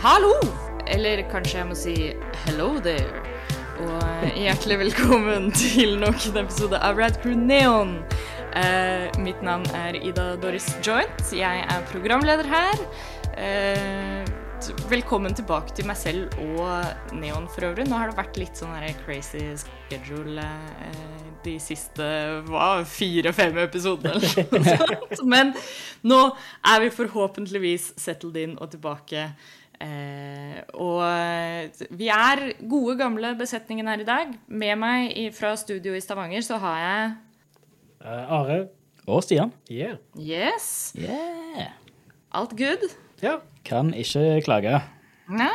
[0.00, 0.32] Hallo!
[0.88, 1.94] Eller kanskje jeg må si
[2.46, 3.20] hello there.
[3.84, 7.98] Og hjertelig velkommen til nok en episode av Rad Crew Neon.
[8.56, 11.20] Eh, mitt navn er Ida Doris Joint.
[11.36, 12.80] Jeg er programleder her.
[13.36, 14.24] Eh,
[14.88, 17.84] velkommen tilbake til meg selv og Neon for øvrig.
[17.92, 18.72] Nå har det vært litt sånn
[19.04, 22.08] crazy schedule eh, de siste
[22.96, 24.16] fire-fem episodene.
[24.16, 25.28] eller noe sånt.
[25.36, 25.52] Men
[26.08, 26.24] nå
[26.72, 29.28] er vi forhåpentligvis settled in og tilbake.
[29.80, 34.34] Eh, og eh, vi er gode, gamle besetningen her i dag.
[34.48, 37.10] Med meg i, fra studio i Stavanger så har jeg
[38.00, 38.62] Eh, Are.
[39.10, 39.50] Og Stian.
[39.70, 39.96] Yeah.
[40.16, 41.66] Yes, Yeah.
[42.32, 42.86] alt good?
[43.22, 43.34] Ja.
[43.64, 44.78] Kan ikke klage.
[45.28, 45.50] Nei.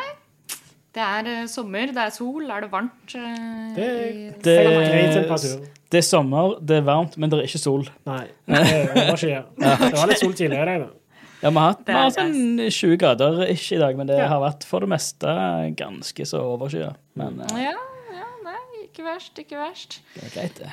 [0.95, 3.15] Det er eh, sommer, det er sol, er det varmt?
[3.15, 5.71] eh, Det er Det-.
[5.91, 7.83] Det er sommer, det er varmt, men det er ikke sol.
[8.05, 9.45] Nei, det er overskyet.
[9.57, 10.87] Det var litt sol tidligere i dag, da.
[11.41, 14.39] Ja, Vi har hatt, vi har sånn 20 grader ikke i dag, men det har
[14.41, 15.27] vært for det meste
[15.77, 16.95] ganske så overskyet.
[17.19, 17.75] Men eh, Ja,
[18.15, 19.99] ja, nei, ikke verst, ikke verst.
[20.15, 20.71] det er greit, det.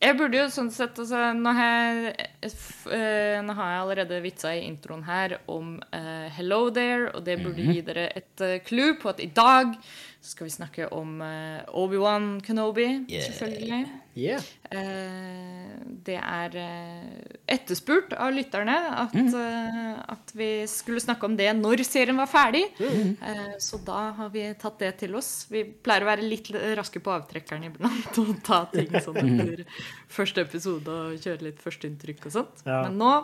[0.00, 4.20] Jeg burde jo sånn sett altså, nå, har jeg, f- eh, nå har jeg allerede
[4.24, 8.54] vitsa i introen her om eh, Hello There, og det burde gi dere et uh,
[8.64, 9.74] clue på at i dag
[10.20, 13.28] så skal vi snakke om eh, Obi-Wan Kenobi, Yeah.
[13.28, 13.82] selvfølgelig.
[14.18, 14.42] Yeah.
[14.70, 15.70] Eh,
[16.04, 21.84] det er eh, etterspurt av lytterne at, eh, at vi skulle snakke om det når
[21.86, 22.64] serien var ferdig.
[22.80, 25.46] Eh, så da har vi tatt det til oss.
[25.50, 29.66] Vi pleier å være litt raske på avtrekkeren iblant og ta ting sånn etter
[30.10, 32.64] første episode og kjøre litt førsteinntrykk og sånt.
[32.66, 32.82] Ja.
[32.88, 33.14] Men nå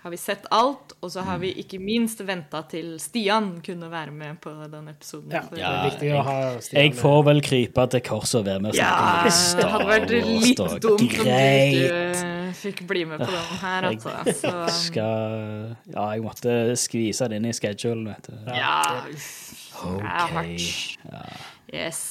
[0.00, 4.14] har vi sett alt, og så har vi ikke minst venta til Stian kunne være
[4.16, 5.32] med på den episoden.
[5.34, 8.88] Ja, ja Stian Jeg får vel krype til korset og være med og ja,
[9.28, 10.68] snakke om det hadde vært Star Wars, litt da.
[10.86, 14.34] dumt om du fikk bli med på den her, Jeg altså.
[14.40, 14.54] Så,
[14.88, 18.38] skal Ja, jeg måtte skvise det inn i schedulen, vet du.
[18.56, 18.74] ja,
[19.12, 19.30] uff,
[19.76, 20.34] det er OK.
[20.34, 21.46] hardt.
[21.72, 22.02] Yes.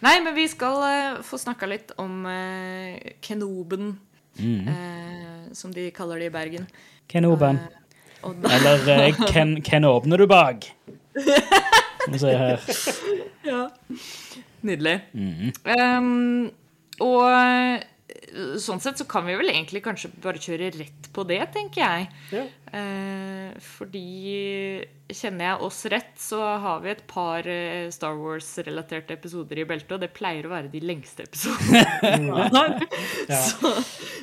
[0.00, 3.98] Nei, men vi skal eh, få snakka litt om uh, Kenoben,
[4.40, 4.68] Mm.
[4.70, 5.19] eh,
[5.52, 6.66] som de kaller det i Bergen.
[7.10, 7.58] Kenoben.
[7.58, 7.76] Eh,
[8.28, 10.66] og Eller eh, Ken, Ken åpner du bak?
[11.16, 12.60] Skal vi se her.
[13.50, 13.68] ja.
[14.60, 14.98] Nydelig.
[15.12, 15.52] Mhm.
[15.64, 16.50] Um,
[17.00, 17.80] og eh,
[18.60, 22.08] sånn sett så kan vi vel egentlig kanskje bare kjøre rett på det, tenker jeg.
[22.34, 22.44] Ja.
[22.70, 24.06] Eh, fordi
[25.10, 29.96] kjenner jeg oss rett, så har vi et par eh, Star Wars-relaterte episoder i beltet,
[29.96, 31.82] og det pleier å være de lengste episodene.
[33.30, 33.38] Ja.
[33.46, 33.70] Så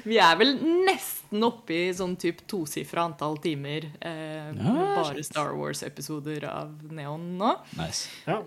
[0.07, 0.55] vi er vel
[0.87, 7.35] nesten oppe i sånn typ tosifra antall timer eh, Ja, bare Star Wars-episoder av Neon
[7.39, 7.53] nå.
[7.79, 8.07] Nice.
[8.27, 8.41] Ja.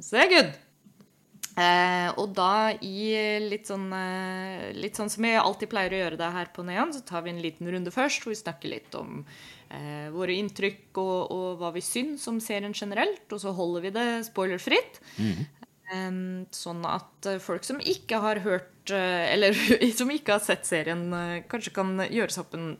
[0.00, 0.56] Så det er good.
[1.56, 6.18] Eh, og da i litt sånn, eh, litt sånn som jeg alltid pleier å gjøre
[6.20, 8.96] det her på Neon, så tar vi en liten runde først, hvor vi snakker litt
[8.98, 9.22] om
[9.70, 13.94] eh, våre inntrykk og, og hva vi syns om serien generelt, og så holder vi
[13.96, 15.00] det spoilerfritt.
[15.16, 16.18] Eh,
[16.52, 19.54] sånn at eh, folk som ikke har hørt eh, Eller
[19.98, 22.74] som ikke har sett serien, eh, kanskje kan gjøre seg opp en,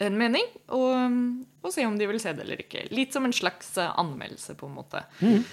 [0.00, 2.88] en mening, og, og se om de vil se det eller ikke.
[2.88, 5.04] Litt som en slags anmeldelse, på en måte.
[5.20, 5.44] Eh,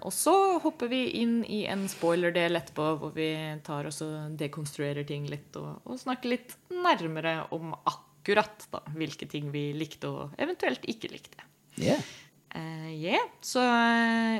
[0.00, 3.30] og så hopper vi inn i en spoiler-del etterpå, hvor vi
[3.66, 9.26] tar oss og dekonstruerer ting litt og, og snakker litt nærmere om akkurat da, hvilke
[9.30, 11.42] ting vi likte og eventuelt ikke likte.
[11.76, 12.00] Yeah.
[12.56, 13.20] Uh, yeah.
[13.44, 14.36] Så uh,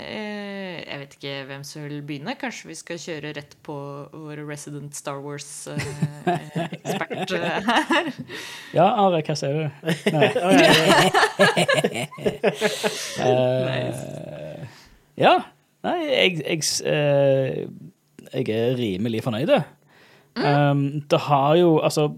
[0.88, 2.32] jeg vet ikke hvem som vil begynne.
[2.40, 3.74] Kanskje vi skal kjøre rett på
[4.12, 8.06] vår resident Star Wars-ekspert her.
[8.72, 9.68] Ja, Are, hva sier du?
[10.16, 10.32] Nei.
[13.16, 14.45] Eh,
[15.16, 15.38] ja.
[15.86, 17.66] Nei, jeg, jeg, eh,
[18.32, 19.52] jeg er rimelig fornøyd.
[20.36, 22.10] Um, det har jo Altså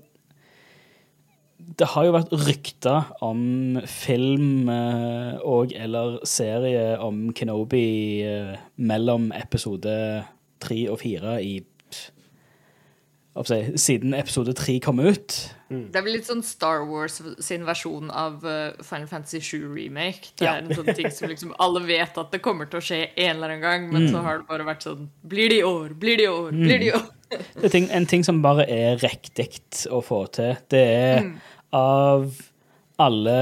[1.79, 9.29] Det har jo vært rykter om film eh, og eller serie om Kenobi eh, mellom
[9.37, 9.95] episode
[10.59, 11.61] tre og fire i
[13.47, 15.55] si, Siden episode tre kom ut.
[15.69, 20.33] Det er vel litt sånn Star Wars sin versjon av uh, Final Fantasy 7 remake.
[20.37, 20.55] Det Ja.
[20.57, 23.37] er en sånn ting som liksom alle vet at det kommer til å skje en
[23.37, 24.13] eller annen gang, men Mm.
[24.13, 25.95] så har det bare vært sånn Blir det i år?
[25.95, 26.51] Blir det i år?
[26.51, 27.07] Blir det i år?
[27.29, 29.51] Det er ting, en ting som bare er riktig
[29.93, 31.33] å få til, det er
[31.73, 32.33] av
[32.99, 33.35] alle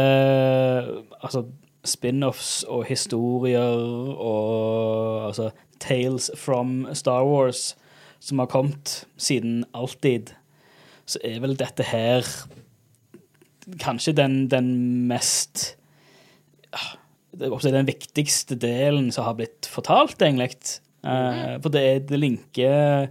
[1.22, 1.44] altså,
[1.86, 3.78] spin-offs og historier
[4.18, 7.74] og altså, tales from Star Wars
[8.20, 10.32] som har kommet siden alltid,
[11.06, 12.26] så er vel dette her
[13.82, 14.68] kanskje den, den
[15.10, 15.76] mest
[16.72, 16.96] ah,
[17.36, 20.54] Den viktigste delen som har blitt fortalt, egentlig.
[21.04, 23.08] Eh, for det, er- det linker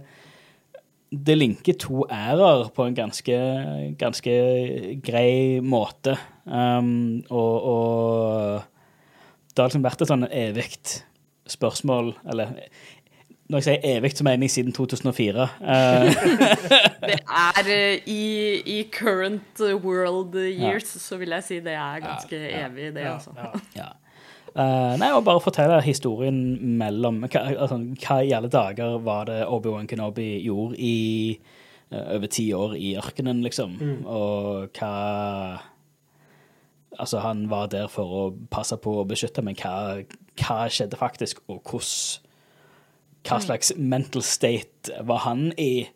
[1.16, 3.36] det linker to ærer på en ganske,
[3.96, 4.32] ganske
[5.06, 6.16] grei måte.
[6.44, 8.64] Um, og, og
[9.54, 10.66] det har liksom vært et sånn evig
[11.46, 12.56] spørsmål, eller
[13.48, 15.48] når jeg sier evig, så mener jeg siden 2004.
[15.76, 16.08] Eh,
[17.06, 18.22] Det er eh, i,
[18.78, 23.30] i current world years, så vil jeg si det er ganske evig, det, Ja, altså.
[23.36, 23.52] ja.
[23.76, 23.88] ja.
[24.56, 26.38] Eh, nei, og bare fortelle historien
[26.80, 30.94] mellom hva, altså, hva i alle dager var det Obi-Wan Kenobi gjorde i
[31.92, 33.76] uh, over ti år i ørkenen, liksom,
[34.06, 34.92] og hva
[36.96, 39.98] Altså, han var der for å passe på og beskytte, men hva,
[40.40, 42.22] hva skjedde faktisk, og hvordan
[43.26, 45.86] Hva slags mental state var han i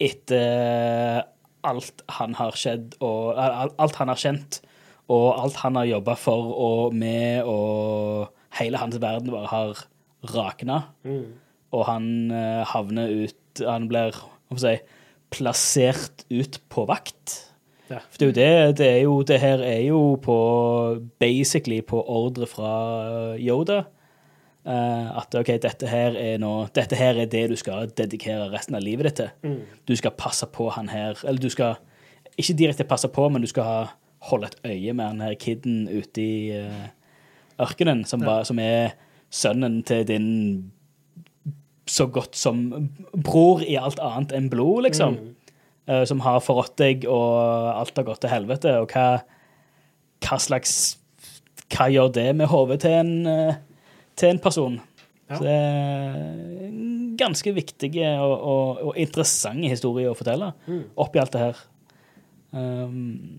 [0.00, 1.24] etter
[1.66, 4.60] alt han har skjedd, og alt han har kjent,
[5.12, 8.30] og alt han har jobba for og med, og
[8.60, 9.84] hele hans verden bare har
[10.34, 10.80] rakna.
[11.70, 14.98] Og han eh, havner ut Han blir hva skal jeg si,
[15.30, 17.36] plassert ut på vakt.
[17.90, 17.98] Ja.
[18.10, 20.36] For det er jo det det er jo Det her er jo på
[21.18, 23.84] Basically på ordre fra Yoda.
[24.66, 28.76] Eh, at OK, dette her er nå Dette her er det du skal dedikere resten
[28.76, 29.54] av livet ditt til.
[29.88, 31.78] Du skal passe på han her Eller du skal
[32.36, 33.78] ikke direkte passe på, men du skal ha,
[34.30, 36.86] holde et øye med han her kiden ute i uh,
[37.60, 38.94] ørkenen, som, var, som er
[39.28, 40.28] sønnen til din
[41.90, 42.62] så godt som
[43.12, 45.18] bror i alt annet enn blod, liksom.
[45.90, 48.76] Eh, som har forrådt deg, og alt har gått til helvete.
[48.82, 49.22] Og hva,
[50.24, 50.96] hva slags
[51.70, 53.58] Hva gjør det med hodet til en, eh,
[54.20, 54.78] til en person?
[55.30, 55.36] Ja.
[55.38, 56.16] Så det er
[56.66, 56.80] en
[57.20, 60.52] ganske viktige og, og, og interessante historier å fortelle
[60.98, 61.60] oppi alt det her.
[62.50, 63.38] Um,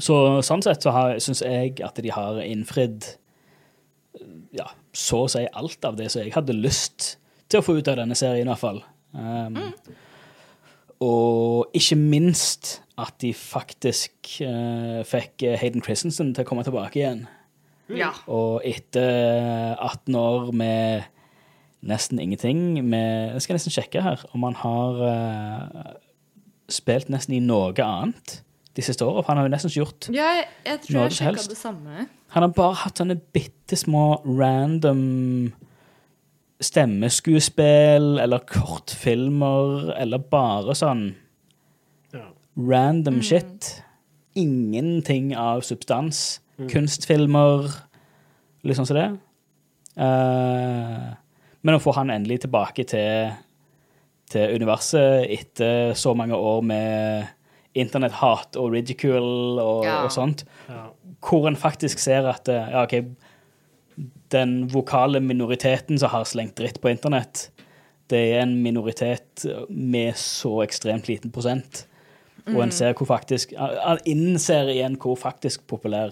[0.00, 3.06] så sånn sett så syns jeg at de har innfridd
[4.56, 7.14] ja, så å si alt av det som jeg hadde lyst
[7.50, 8.80] til å få ut av denne serien, i hvert fall.
[9.16, 9.58] Um,
[11.00, 17.22] Og ikke minst at de faktisk uh, fikk Hayden Christensen til å komme tilbake igjen.
[17.96, 18.10] Ja.
[18.30, 21.02] Og etter 18 år med
[21.82, 25.92] nesten ingenting med, Jeg skal nesten sjekke her om han har uh,
[26.68, 28.42] spilt nesten i noe annet
[28.76, 29.22] de siste åra.
[29.24, 31.50] For han har jo nesten ikke gjort Ja, jeg, jeg tror Noe jeg som helst.
[31.50, 32.06] det samme.
[32.36, 35.52] Han har bare hatt sånne bitte små random
[36.60, 41.14] stemmeskuespill eller kortfilmer eller bare sånn
[42.12, 42.26] Ja.
[42.56, 43.82] random shit.
[44.36, 46.40] Ingenting av substans.
[46.68, 47.70] Kunstfilmer,
[48.66, 49.08] liksom sånn som det.
[50.00, 51.14] Uh,
[51.62, 53.32] men å få han endelig tilbake til,
[54.30, 57.28] til universet etter så mange år med
[57.78, 60.02] internetthat og ridicule og, Ja.
[60.04, 60.86] og sånt, Ja.
[61.22, 63.04] hvor en faktisk ser at eh, ja, ok,
[64.32, 67.50] den vokale minoriteten som har slengt dritt på internett,
[68.08, 71.86] det er en minoritet med så ekstremt liten prosent.
[72.48, 76.10] Og en ser hvor faktisk Han innser igjen hvor faktisk populær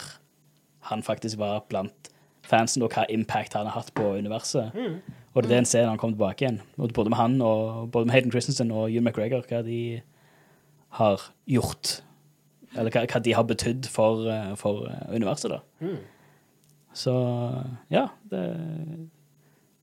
[0.89, 2.11] han faktisk var blant
[2.49, 4.73] fansen, og hva impact han har hatt på universet.
[5.35, 6.61] Og det er det en ser når han kommer tilbake igjen.
[6.81, 9.81] Og både med han og både med Hayden Christensen og Ewan McGregor, hva de
[10.99, 11.99] har gjort.
[12.77, 15.93] Eller hva, hva de har betydd for, eh, for eh, universet, da.
[16.97, 17.13] Så
[17.93, 18.43] ja, det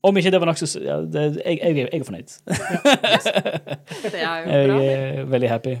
[0.06, 2.34] Om ikke det var nokså ja, det- jeg, jeg, jeg er fornøyd.
[4.12, 4.80] Det er jo bra.
[4.82, 5.76] Jeg er veldig happy.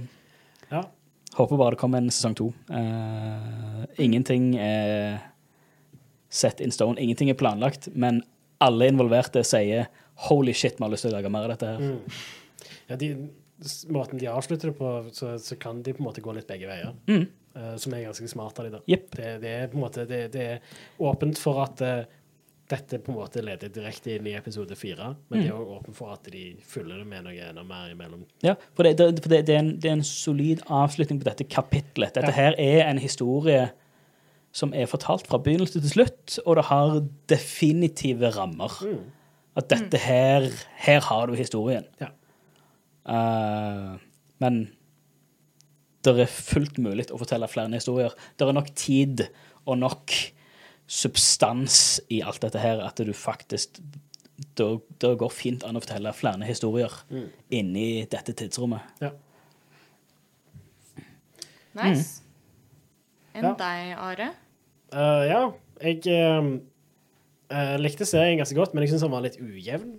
[1.36, 2.50] Håper bare det kommer en sesong to.
[2.72, 5.18] Uh, ingenting er
[6.32, 7.00] set in stone.
[7.00, 8.22] Ingenting er planlagt, men
[8.64, 9.90] alle involverte sier
[10.28, 11.80] 'holy shit, vi har lyst til å lage mer av dette her'.
[11.80, 12.20] Mm.
[12.88, 13.10] ja de,
[13.92, 16.70] måten de avslutter det på, så, så kan de på en måte gå litt begge
[16.70, 16.94] veier.
[17.08, 17.26] Mm.
[17.56, 18.82] Uh, som er ganske smart av de da.
[18.88, 19.10] Jepp.
[19.16, 22.08] Det, det er på en måte det, det er åpent for at eh,
[22.70, 25.96] dette på en måte leder direkte inn i episode fire, men det er også åpent
[25.98, 28.24] for at de fyller det med noe enda mer imellom.
[28.42, 31.46] Ja, for, det, det, for det, er en, det er en solid avslutning på dette
[31.46, 32.14] kapitlet.
[32.16, 32.38] Dette Ja.
[32.40, 33.68] her er en historie
[34.56, 38.72] som er fortalt fra begynnelse til slutt, og det har definitive rammer.
[39.56, 40.50] At dette her
[40.86, 41.84] Her har du historien.
[42.00, 42.10] Ja.
[43.06, 43.98] Uh,
[44.42, 44.66] men
[46.04, 48.14] det er fullt mulig å fortelle flere historier.
[48.38, 49.26] Det er nok tid
[49.66, 50.14] og nok
[50.86, 53.80] substans i alt dette her at du faktisk
[54.56, 54.66] Det,
[55.00, 56.92] går fint an å fortelle flere historier
[57.48, 58.84] inni dette tidsrommet.
[59.00, 59.14] Ja.
[61.76, 62.22] Nice.
[63.36, 63.54] Enn Ja.
[63.54, 64.28] deg, Are?
[64.92, 65.40] Uh, ja,
[65.82, 66.60] jeg uh,
[67.50, 69.98] eh, likte serien ganske godt, men jeg syns den var litt ujevn.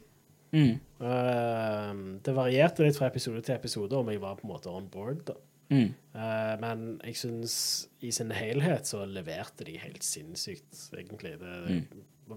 [0.55, 0.79] Mm.
[1.01, 4.87] Uh, det varierte litt fra episode til episode om jeg var på en måte on
[4.89, 5.25] board.
[5.27, 5.37] da.
[5.69, 5.89] Mm.
[6.15, 7.55] Eh, men jeg syns
[8.01, 11.35] i sin helhet så leverte de helt sinnssykt, egentlig.
[11.39, 11.81] Det,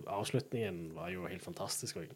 [0.07, 2.11] Avslutningen var jo helt fantastisk òg.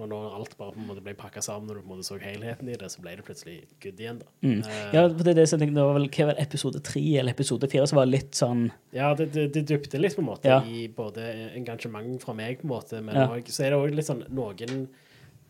[0.00, 2.06] Og når alt bare på en måte ble pakka sammen, og du på en måte
[2.06, 4.20] så helheten i det, så ble det plutselig good igjen.
[4.22, 4.28] da.
[4.46, 4.60] Mm.
[4.62, 6.80] Uh, Ja, for det er det som jeg tenkte, det var vel hva var episode
[6.86, 8.62] tre eller episode fire som var litt sånn
[8.96, 10.62] Ja, det, det, det dupte litt på en måte Ja.
[10.64, 11.26] i både
[11.58, 13.26] engasjement fra meg, på en måte, men Ja.
[13.28, 14.88] også, så er det òg litt sånn noen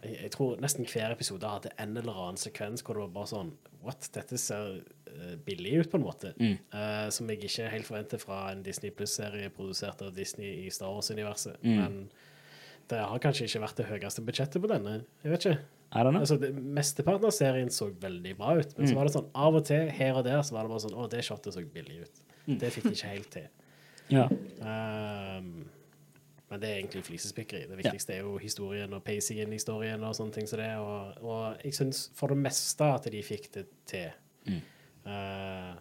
[0.04, 3.33] jeg, jeg tror nesten hver episode hadde en eller annen sekvens hvor det var bare
[3.35, 4.11] sånn What?
[4.12, 6.35] Dette ser eh, billig ut, på en måte.
[6.37, 6.59] Mm.
[6.69, 10.92] Uh, som jeg ikke helt forventer fra en Disney Pluss-serie produsert av Disney i Star
[10.92, 11.57] Wars-universet.
[11.64, 11.78] Mm.
[11.78, 11.97] Men
[12.92, 14.99] det har kanskje ikke vært det høyeste budsjettet på denne.
[15.25, 15.62] Jeg vet ikke.
[15.97, 19.57] Altså, det, mesteparten av serien så veldig bra ut, men så var det sånn av
[19.59, 22.04] og til her og der så var det bare sånn Å, det shotet så billig
[22.04, 22.23] ut.
[22.61, 23.50] Det fikk de ikke helt til.
[24.11, 24.25] Ja.
[24.26, 25.69] Um,
[26.50, 27.66] men det er egentlig flisespikkeri.
[27.71, 30.73] Det viktigste er jo historien og pacingen i historien og sånne ting som det.
[30.83, 34.11] Og, og jeg syns for det meste at de fikk det til.
[35.07, 35.78] Uh,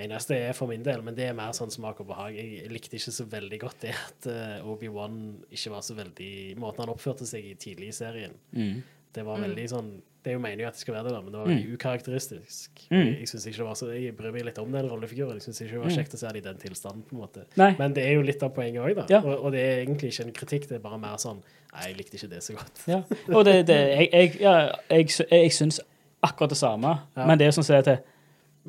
[0.00, 2.36] eneste er for min del, men det er mer sånn smak og behag.
[2.36, 5.16] Jeg likte ikke så veldig godt det at uh, Obi-Wan
[5.48, 8.36] ikke var så veldig Måten han oppførte seg i tidlig i serien.
[8.52, 8.82] Mm.
[9.16, 11.32] Det var veldig sånn Det er jo meningen at det skal være det, da, men
[11.32, 12.82] det var veldig ukarakteristisk.
[12.90, 13.06] Mm.
[13.06, 15.38] Jeg, synes ikke det var så Jeg bryr meg litt om den rollefiguren.
[15.38, 17.06] Jeg syns ikke det var kjekt å se det i den tilstanden.
[17.08, 17.70] på en måte Nei.
[17.78, 19.06] Men det er jo litt av poenget òg, da.
[19.12, 19.22] Ja.
[19.24, 21.96] Og, og det er egentlig ikke en kritikk, det er bare mer sånn Nei, jeg
[22.00, 22.84] likte ikke det så godt.
[22.90, 23.00] Ja.
[23.30, 24.54] Og det, det jeg, jeg, ja,
[24.90, 25.80] jeg, jeg syns
[26.20, 28.02] akkurat det samme, men det er jo sånn som det er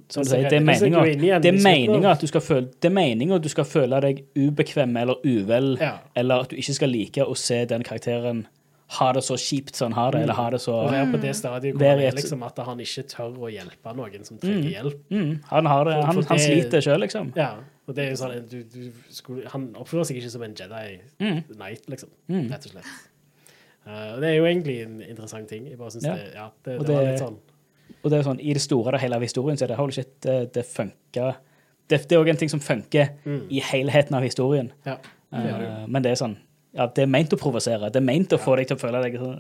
[0.08, 2.22] som du sier, det er meninga at
[3.36, 5.74] at du skal føle deg ubekvem eller uvel,
[6.16, 8.46] eller at du ikke skal like å se den karakteren
[8.92, 11.20] ha det så kjipt som han har det, eller ha det så Og være på
[11.22, 14.70] det stadiet hvor det er liksom at han ikke tør å hjelpe noen som trenger
[14.74, 14.98] hjelp.
[15.10, 17.32] mm, Han har det, han, for han det- sliter sjøl, liksom.
[17.38, 17.54] Ja,
[17.88, 21.00] og det er jo sånn du, du skulle, Han oppfører seg ikke som en Jedi
[21.20, 21.44] Mm.
[21.56, 22.10] Knight, liksom.
[22.30, 22.50] Mm.
[22.52, 22.92] Rett og slett.
[23.88, 25.66] Uh, det er jo egentlig en interessant ting.
[25.72, 26.14] Jeg bare synes Ja.
[26.16, 27.38] det, ja, det, det, var litt sånn
[28.04, 29.78] Og det er jo sånn, I det store og hele av historien så er det
[29.78, 31.36] holy shit, det, det funker.
[31.88, 33.48] Det, det er òg en ting som funker Mm.
[33.50, 34.72] i helheten av historien.
[34.86, 34.98] Ja,
[35.32, 35.68] det det.
[35.68, 36.38] Eh, men det er sånn
[36.74, 37.90] Ja, det er ment å provosere.
[37.92, 39.40] Det er ment å få deg til å føle deg sånn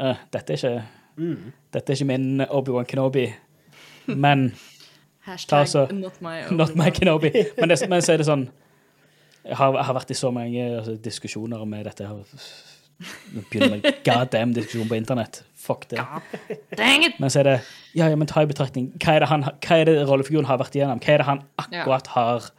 [0.00, 0.76] uh, Dette er ikke
[1.14, 1.52] Mm.
[1.70, 3.28] Dette er ikke min Obi-Wan Kenobi,
[4.06, 4.48] men
[5.28, 7.30] Hashtag så- not my Not my Kenobi.
[7.58, 8.48] Men, det, men så er det sånn
[9.44, 13.86] Jeg har, jeg har vært i så mange altså, diskusjoner med dette Nå begynner med
[14.08, 15.42] god damn diskusjon på internett.
[15.54, 16.02] Fuck det.
[17.20, 17.54] Men så er det
[17.94, 20.58] Ja, ja, men ta i betraktning Hva er det, han, hva er det rollefiguren har
[20.58, 20.98] vært igjennom?
[21.04, 22.50] Hva er det han akkurat har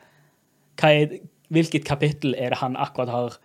[0.83, 1.19] er,
[1.51, 3.37] Hvilket kapittel er det han akkurat har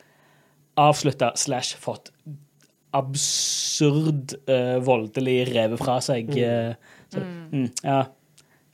[0.80, 2.08] avslutta slash fått
[2.96, 6.30] absurd uh, voldelig revet fra seg?
[6.34, 6.72] Uh,
[7.12, 8.00] så, mm, ja,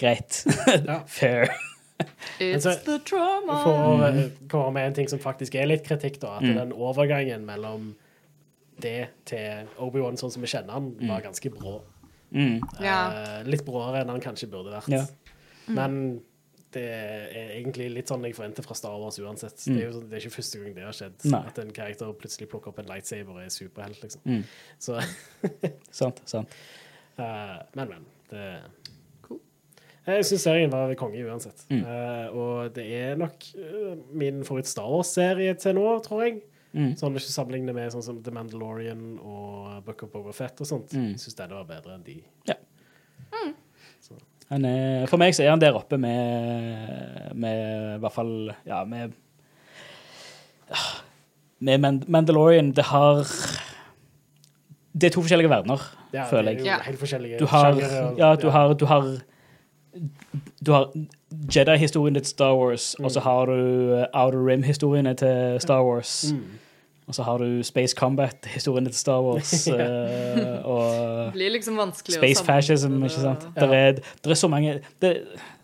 [0.01, 0.43] greit.
[1.19, 1.51] Fair.
[2.41, 3.59] It's så- the trauma.
[3.65, 4.19] For å Mm.
[4.19, 6.35] eh, komme med en ting som faktisk er litt kritikk, da.
[6.39, 7.95] At den overgangen mellom
[8.81, 11.79] det til Obi-Wan sånn som vi kjenner han, var ganske brå.
[12.37, 12.59] Mm.
[12.83, 14.91] Eh, litt bråere enn han kanskje burde vært.
[14.93, 15.05] Ja.
[15.73, 16.21] Men
[16.77, 19.57] det er egentlig litt sånn jeg forventer fra Star Wars uansett.
[19.65, 21.17] Det, er jo, sånn- det er ikke første gang det har skjedd.
[21.25, 21.31] Mm.
[21.35, 21.41] Nei.
[21.51, 24.23] At en karakter plutselig plukker opp en lightsaber og er superhelt, liksom.
[24.29, 24.43] Mm.
[24.87, 24.99] Så
[26.03, 26.21] Sant.
[26.29, 26.59] sant.
[27.17, 28.05] Uh, Men, men.
[28.31, 28.43] Det
[29.27, 29.41] Cool.
[30.07, 31.65] Jeg syns serien var konge uansett.
[31.73, 31.81] Mm.
[31.87, 36.43] Uh, og det er nok uh, min favoritt-Star Wars-serie til nå, tror jeg.
[36.77, 36.91] Mm.
[37.01, 40.69] Sånn ikke du sammenligner med sånn som The Mandalorian og Buck of Boba Fett og
[40.69, 40.93] sånt.
[40.93, 41.15] Mm.
[41.19, 42.19] Syns denne var bedre enn de.
[42.51, 42.66] Han
[44.51, 49.11] er, for meg så er han der oppe med, med i hvert fall Ja, med
[51.59, 53.25] Med Mandalorian Det har
[54.93, 56.65] Det er to forskjellige verdener, Ja, føler er jeg.
[56.67, 56.77] Ja.
[56.87, 57.75] helt forskjellige Du har
[58.19, 59.19] Ja, du har, du har
[60.67, 60.91] du har
[61.57, 66.33] Jedi-historien til Star Wars, og så har du uh, Outer Rim-historiene til Star Wars.
[66.33, 66.43] Mm.
[67.07, 69.53] Og så har du Space Combat, historien til Star Wars.
[69.71, 69.77] uh,
[70.73, 70.87] og
[71.29, 73.47] Det blir liksom vanskelig Space fascism, ikke sant?
[73.55, 73.61] Ja.
[73.61, 75.13] Det, er, det er så mange det,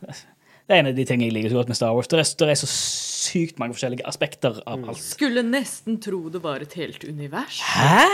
[0.06, 2.08] det er en av de tingene jeg liker så godt med Star Wars.
[2.10, 4.84] Det er, det er så sykt mange forskjellige aspekter Mm.
[4.84, 5.02] av alt.
[5.02, 7.58] Skulle nesten tro det var et helt univers.
[7.60, 8.06] Hæ?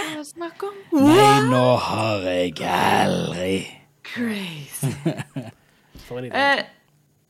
[0.64, 0.80] om.
[1.04, 3.52] Nei, nå har jeg aldri
[4.08, 4.94] Crazy.
[6.08, 6.61] Eh,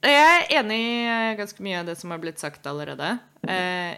[0.06, 3.08] jeg er enig i eh, ganske mye av det som har blitt sagt allerede.
[3.42, 3.96] Eh,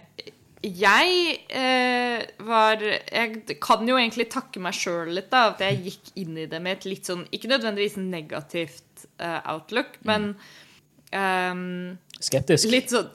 [0.60, 5.54] jeg eh, var Jeg kan jo egentlig takke meg sjøl litt, da.
[5.54, 9.96] At jeg gikk inn i det med et litt sånn Ikke nødvendigvis negativt eh, outlook,
[10.04, 10.34] men
[11.14, 12.68] um, Skeptisk.
[12.72, 13.08] Litt sånn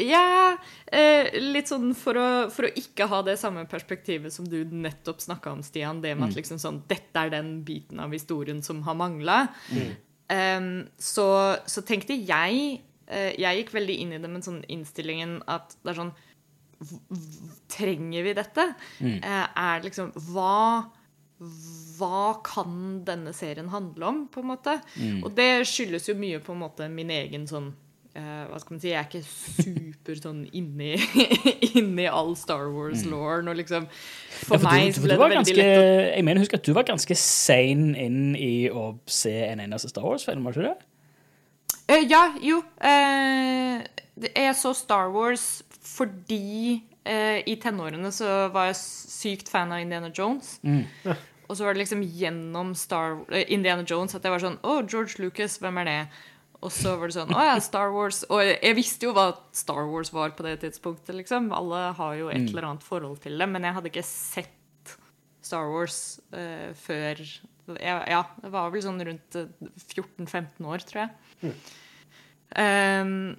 [0.00, 0.56] Ja,
[0.88, 5.20] eh, litt sånn for å, for å ikke ha det samme perspektivet som du nettopp
[5.22, 6.00] snakka om, Stian.
[6.00, 9.42] Det med at liksom sånn Dette er den biten av historien som har mangla.
[11.00, 11.28] så,
[11.64, 15.92] så tenkte jeg eh, Jeg gikk veldig inn i det med sånn innstillingen at det
[15.92, 16.16] er sånn
[17.74, 18.68] Trenger vi dette?
[19.02, 19.18] Mm.
[19.24, 20.86] er liksom Hva
[21.38, 24.78] hva kan denne serien handle om, på en måte?
[25.22, 27.68] Og det skyldes jo mye på en måte min egen sånn
[28.18, 28.90] eh, Hva skal man si?
[28.90, 30.96] Jeg er ikke super sånn inni,
[31.78, 33.50] inni all Star Wars-lauren.
[33.52, 36.26] Og liksom For Ja, for meg du, for ble det veldig ganske, lett å Jeg
[36.26, 40.42] mener, husker at du var ganske sein inn i å se en eneste Star Wars-film,
[40.46, 40.76] var ikke det?
[41.88, 42.60] Uh, ja, jo.
[42.82, 43.86] Uh,
[44.26, 45.62] jeg så Star Wars
[45.98, 50.56] fordi eh, i tenårene så var jeg sykt fan av Indiana Jones.
[51.48, 54.80] Og så var det liksom gjennom Star, eh, Indiana Jones at jeg var sånn Å,
[54.84, 56.00] George Lucas, hvem er det?
[56.58, 58.24] Og så var det sånn Å ja, Star Wars.
[58.28, 61.52] Og jeg, visste jo hva Star Wars var på det tidspunktet, liksom.
[61.54, 63.46] Alle har jo et eller annet forhold til det.
[63.50, 64.96] Men jeg hadde ikke sett
[65.48, 71.04] Star Wars eh, før jeg, Ja, det var vel sånn rundt eh, 14-15 år, tror
[71.04, 71.54] jeg.
[72.58, 73.36] Ehm,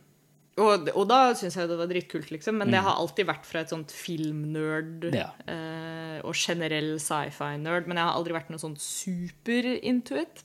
[0.59, 2.57] og, og da syns jeg det var dritkult, liksom.
[2.61, 5.29] Men det har alltid vært fra et sånt filmnerd Ja.
[5.47, 7.87] eh, og generell sci-fi-nerd.
[7.87, 10.43] Men jeg har aldri vært noe sånn super-intuit.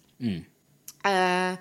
[1.04, 1.56] Eh,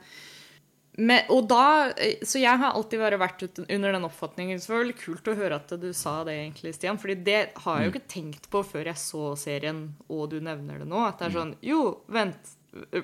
[0.96, 4.60] men, og da, eh, så jeg har alltid bare vært under den oppfatningen.
[4.62, 7.00] Så det var veldig kult å høre at du sa det, egentlig, Stian.
[7.02, 10.84] Fordi det har jeg jo ikke tenkt på før jeg så serien, og du nevner
[10.84, 11.02] det nå.
[11.08, 11.82] At det er sånn Jo,
[12.14, 12.54] vent.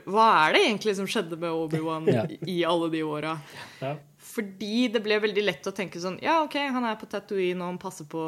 [0.05, 2.23] Hva er det egentlig som skjedde med Obi-Wan Ja.
[2.49, 3.35] i alle de åra?
[3.81, 3.95] Ja.
[4.29, 7.71] Fordi det ble veldig lett å tenke sånn Ja, OK, han er på Tatooine, og
[7.73, 8.21] han passer på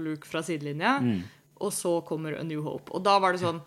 [0.00, 0.96] Luke fra sidelinja.
[1.62, 2.90] Og så kommer A New Hope.
[2.96, 3.60] Og da var det sånn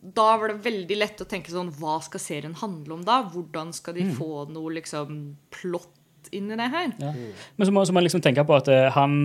[0.00, 3.22] Da var det veldig lett å tenke sånn Hva skal serien handle om da?
[3.32, 5.16] Hvordan skal de få noe liksom
[5.54, 6.92] plott inn i det her?
[7.00, 7.14] Ja.
[7.56, 9.16] Men så må, så må man liksom tenke på at uh, han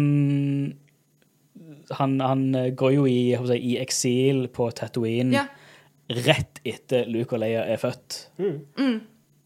[1.95, 5.45] han, han eh, går jo i, si, i eksil på Tatooine Ja.
[6.25, 8.17] rett etter Luke og Leia er født.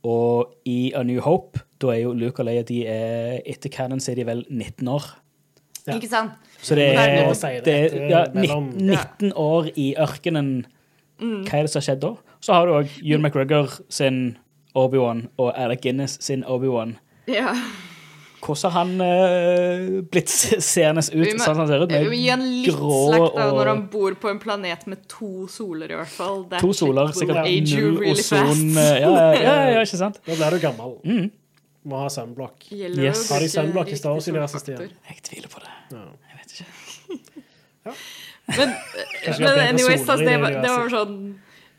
[0.08, 4.00] Og i A New Hope, da er jo Luke og Leia de er, Etter canon
[4.00, 5.08] så er de vel 19 år.
[5.88, 5.96] Ja.
[5.96, 6.32] Ikke sant?
[6.62, 7.32] Så det er
[7.66, 10.66] det er ja, 19, 19 år i ørkenen.
[11.20, 11.44] Mm.
[11.48, 12.14] Hva er det som har skjedd da?
[12.44, 14.38] Så har du òg Ewan McGregor sin
[14.78, 16.96] Obi-Wan og Alec Guinness sin Obi-Wan.
[17.28, 17.56] Ja.
[18.40, 21.92] Hvordan har han uh, blitt se- seende ut Vi må, sånn han ser ut?
[21.92, 25.04] vi må gi en litt grå slakt da, når han bor på en planet med
[25.12, 26.46] to soler, i hvert fall.
[26.52, 30.22] That To soler, sikkert null really ozon eh, Ja, ja, ja, ja, ikke sant?
[30.26, 30.96] Da blir du gammel.
[31.04, 31.28] Mm.
[31.90, 32.70] Må ha sunblock.
[32.76, 33.26] Gjelder Yes.
[33.32, 34.96] Har de sunblock i Star Wars-universet, igjen?
[35.10, 35.76] Jeg tviler på det.
[35.96, 36.06] Ja.
[36.32, 36.70] Jeg vet ikke.
[38.50, 38.72] Men,
[39.40, 41.18] men anyways, altså, det, det var, det var sånn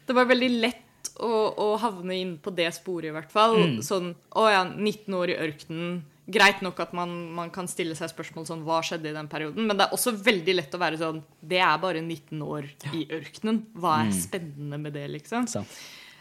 [0.06, 3.56] Det var veldig lett å, å havne inn på det sporet, i hvert fall.
[3.58, 3.74] Mm.
[3.84, 5.96] Sånn Å ja, 19 år i ørkenen.
[6.30, 9.66] Greit nok at man, man kan stille seg spørsmål sånn Hva skjedde i den perioden?
[9.66, 13.06] Men det er også veldig lett å være sånn Det er bare 19 år i
[13.16, 13.62] ørkenen.
[13.74, 14.08] Hva Mm.
[14.08, 15.46] er spennende med det, liksom?
[15.50, 15.64] Så.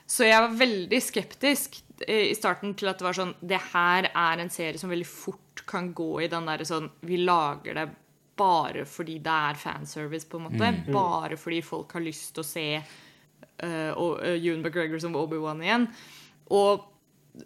[0.10, 4.10] Så jeg var veldig skeptisk eh, i starten til at det var sånn Det her
[4.14, 7.90] er en serie som veldig fort kan gå i den derre sånn Vi lager det
[8.40, 10.70] bare fordi det er fanservice, på en måte.
[10.96, 15.60] Bare fordi folk har lyst til å se uh, og, uh, Ewan McGregor som Obi-Wan
[15.66, 15.88] igjen.
[16.56, 16.86] Og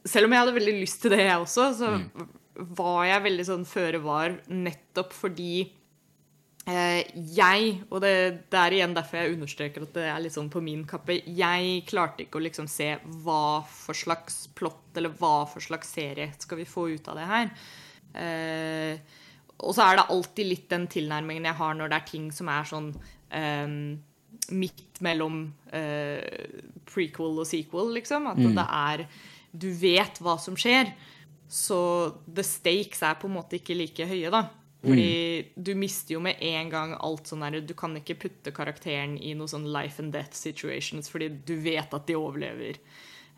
[0.05, 1.89] selv om jeg hadde veldig lyst til det, jeg også, så
[2.53, 5.55] var jeg veldig sånn føre var nettopp fordi
[6.63, 7.01] Eh,
[7.35, 8.11] jeg, og det,
[8.47, 11.81] det er igjen derfor jeg understreker at det er litt sånn på min kappe, jeg
[11.89, 12.93] klarte ikke å liksom se
[13.25, 17.27] hva for slags plott eller hva for slags serie skal vi få ut av det
[17.27, 17.51] her.
[18.15, 19.19] Eh,
[19.59, 22.51] og så er det alltid litt den tilnærmingen jeg har når det er ting som
[22.53, 22.89] er sånn
[23.35, 23.75] eh,
[24.55, 25.43] midt mellom
[25.75, 26.47] eh,
[26.87, 28.31] prequel og sequel, liksom.
[28.31, 29.05] At det er
[29.51, 30.95] Du vet hva som skjer.
[31.53, 31.77] Så
[32.25, 34.47] the stakes er på en måte ikke like høye, da.
[34.83, 39.15] Fordi du mister jo med en gang alt sånn der Du kan ikke putte karakteren
[39.15, 42.81] i noe sånn life and death situations fordi du vet at de overlever.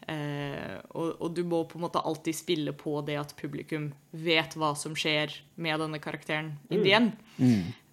[0.07, 4.57] Eh, og, og du må på en måte alltid spille på det at publikum vet
[4.57, 7.13] hva som skjer med denne karakteren in the end.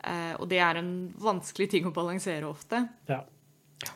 [0.02, 2.86] Eh, og det er en vanskelig ting å balansere ofte.
[3.10, 3.22] Ja.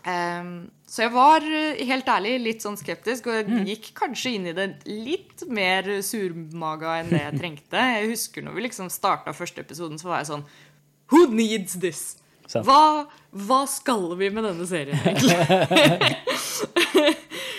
[0.09, 0.53] Ehm,
[0.87, 4.55] så jeg var eh, helt ærlig litt sånn skeptisk, og jeg gikk kanskje inn i
[4.57, 7.89] det litt mer surmaga enn det jeg trengte.
[7.99, 10.47] Jeg husker når vi liksom starta første episoden, så var jeg sånn
[11.13, 12.17] Who needs this?
[12.51, 16.15] Hva, hva skal vi med denne serien, egentlig?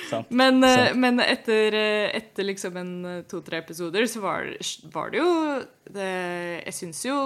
[0.30, 2.94] Men, eh, men etter, eh, etter liksom en
[3.28, 4.48] to-tre episoder så var,
[4.94, 5.32] var det jo
[5.92, 6.12] det,
[6.66, 7.18] Jeg syns jo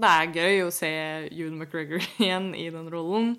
[0.00, 0.90] det er gøy å se
[1.28, 3.34] Ewan McGregor igjen i den rollen.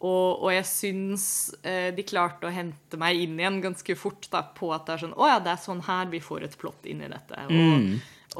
[0.00, 1.24] Og, og jeg syns
[1.60, 5.02] eh, de klarte å hente meg inn igjen ganske fort da, på at det er
[5.02, 7.42] sånn Å ja, det er sånn her vi får et plott inn i dette.
[7.52, 7.90] Og,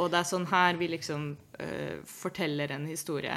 [0.01, 1.27] og det er sånn her vi liksom
[1.61, 3.37] eh, forteller en historie.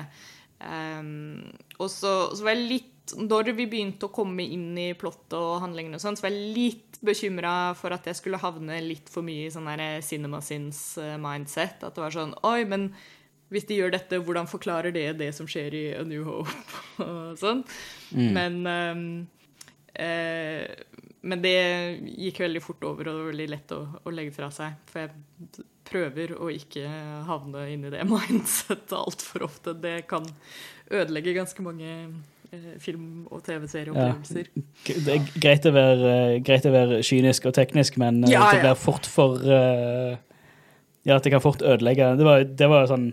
[0.64, 5.36] Um, og så, så var jeg litt Når vi begynte å komme inn i plottet
[5.36, 9.12] og handlingene og sånn, så var jeg litt bekymra for at jeg skulle havne litt
[9.12, 11.84] for mye i sånn der CinemaSins eh, mindset.
[11.84, 12.94] At det var sånn Oi, men
[13.54, 16.58] hvis de gjør dette, hvordan forklarer det det som skjer i A New Hope?
[17.06, 17.64] og sånn.
[18.14, 19.08] Men um,
[19.94, 20.66] Eh,
[21.22, 21.60] men det
[22.18, 24.76] gikk veldig fort over, og det var veldig lett å, å legge fra seg.
[24.90, 26.84] For jeg prøver å ikke
[27.28, 29.76] havne inn i det mindsettet altfor ofte.
[29.78, 30.28] Det kan
[30.92, 31.90] ødelegge ganske mange
[32.52, 34.52] eh, film- og TV-serieopplevelser.
[34.52, 35.00] Ja.
[35.06, 36.14] Det er greit å være,
[36.46, 40.18] greit å være kynisk og teknisk, men eh, Ja, det blir fort for eh,
[41.04, 42.16] Ja, at det kan fort ødelegge.
[42.20, 43.12] Det var, det var sånn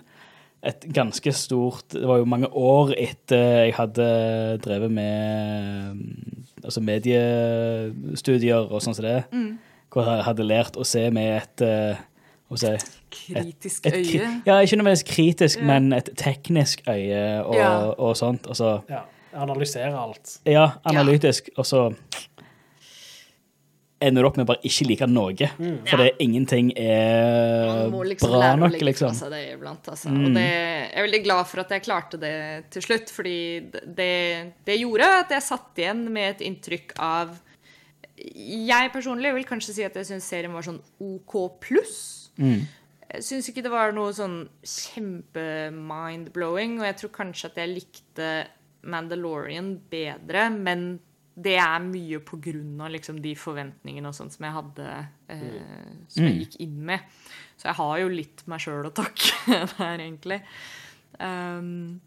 [0.62, 6.81] et ganske stort Det var jo mange år etter jeg hadde drevet med mm, altså
[6.85, 9.59] mediestudier og sånn som det, Mm.
[9.90, 11.96] hvor jeg hadde lært å se med et eh,
[12.57, 12.75] si,
[13.11, 14.29] Kritisk et, et, øye.
[14.46, 15.66] Ja, ikke nødvendigvis kritisk, Ja.
[15.66, 17.70] men et teknisk øye og, Ja.
[17.99, 18.46] og sånt.
[18.46, 19.01] Og så Ja.
[19.33, 20.40] Analysere alt.
[20.44, 21.94] ja, analytisk, og så
[24.01, 25.49] ender du opp med bare ikke like noe.
[25.89, 29.15] For det er ingenting er liksom bra nok, liksom.
[29.17, 29.91] seg det iblant.
[29.93, 30.13] Altså.
[30.13, 30.25] Mm.
[30.25, 32.35] Og det, jeg er veldig glad for at jeg klarte det
[32.75, 33.39] til slutt, fordi
[33.85, 34.17] det,
[34.67, 37.27] det gjorde at jeg satt igjen med et inntrykk av
[38.21, 41.99] Jeg personlig vil kanskje si at jeg syns serien var sånn OK pluss.
[42.41, 42.61] Mm.
[43.11, 48.29] Jeg syns ikke det var noe sånn kjempe-mind-blowing, og jeg tror kanskje at jeg likte
[48.87, 51.01] Mandalorian bedre, men
[51.35, 54.87] det er mye på grunn av liksom de forventningene og sånt som jeg hadde
[55.31, 57.07] eh, Som jeg gikk inn med.
[57.57, 60.40] Så jeg har jo litt meg sjøl å takke der, egentlig.
[61.21, 62.01] Um,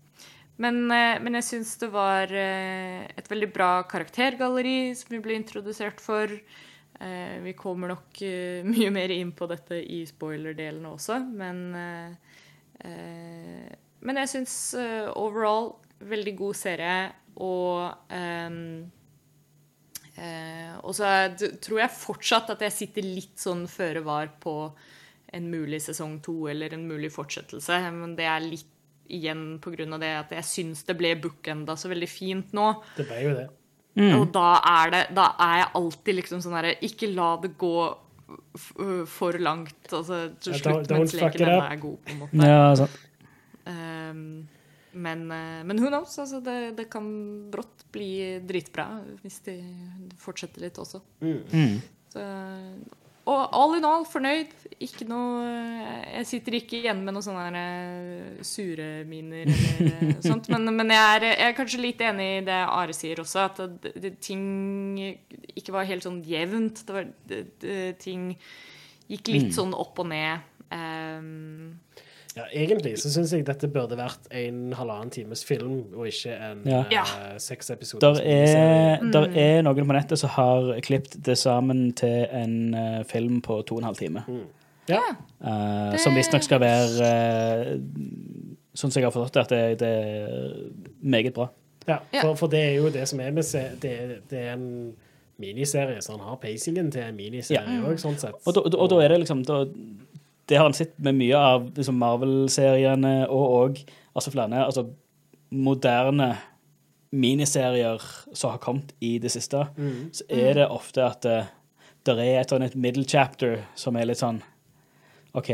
[0.61, 5.37] men, eh, men jeg syns det var eh, et veldig bra karaktergalleri som vi ble
[5.39, 6.29] introdusert for.
[6.29, 8.21] Eh, vi kommer nok
[8.69, 11.65] mye mer inn på dette i spoiler-delen også, men
[14.03, 14.53] Men jeg syns
[15.15, 15.69] overall
[16.03, 16.95] veldig god serie,
[17.39, 18.91] og ehm,
[20.17, 21.05] eh, Og så
[21.61, 24.71] tror jeg fortsatt at jeg sitter litt sånn føre var på
[25.33, 28.69] en mulig sesong to eller en mulig fortsettelse, men det er litt
[29.09, 29.59] igjen
[29.93, 32.67] av det at jeg syns det ble bookenda så veldig fint nå.
[32.97, 33.47] Det ble jo det.
[34.17, 37.73] Og da er, det, da er jeg alltid liksom sånn herre Ikke la det gå
[38.57, 38.71] f
[39.09, 39.75] for langt.
[39.91, 42.47] Altså, til Ja, slutt don't- don't mens leken ennå er god, på en måte.
[42.47, 42.97] Ja, sant.
[43.69, 44.47] Ehm,
[44.93, 46.17] men, eh, men who knows?
[46.21, 47.05] Altså, det, det kan
[47.53, 48.87] brått bli dritbra
[49.23, 49.57] hvis de
[50.21, 51.01] fortsetter litt også.
[51.23, 51.79] Mm.
[52.13, 52.25] Så,
[53.23, 54.51] og all in all fornøyd.
[54.83, 60.49] Ikke noe Jeg sitter ikke igjen med noen sånne eh, sure miner eller eh, sånt.
[60.51, 63.63] Men, men jeg, er, jeg er kanskje litt enig i det Are sier også, at
[63.85, 64.99] det, det, ting
[65.55, 66.83] ikke var helt sånn jevnt.
[66.83, 68.33] Det var, det, det, ting
[69.07, 70.43] gikk litt sånn opp og ned.
[70.73, 71.79] Ehm,
[72.35, 76.61] Ja, egentlig så syns jeg dette burde vært en halvannen times film, og ikke en
[76.65, 76.83] Ja.
[76.91, 77.03] Ja.
[77.03, 78.13] eh, seks episoder.
[78.13, 83.03] Der er, der er noen på nettet som har klippet det sammen til en uh,
[83.05, 84.23] film på to og en halv time.
[84.89, 84.99] Ja.
[85.43, 87.79] Uh, Det- Som visstnok skal være uh,
[88.73, 90.53] Sånn som jeg har forstått det, at det, det er
[91.03, 91.47] meget bra.
[91.87, 92.21] Ja, Ja.
[92.23, 94.93] for, for det er jo det som er med se- det, er- det er en
[95.37, 98.33] miniserie, så han har pacingen til en miniserie òg, sånn sett.
[98.47, 99.65] Og da, og da er det liksom da,
[100.49, 103.83] Det har en sett med mye av liksom Marvel-seriene og òg
[104.15, 104.87] altså flere altså
[105.51, 106.33] moderne
[107.13, 108.01] miniserier
[108.33, 109.67] som har kommet i det siste,
[110.11, 111.43] så er det ofte at det
[112.03, 114.41] det er et sånn et middle chapter som er litt sånn
[115.33, 115.47] OK,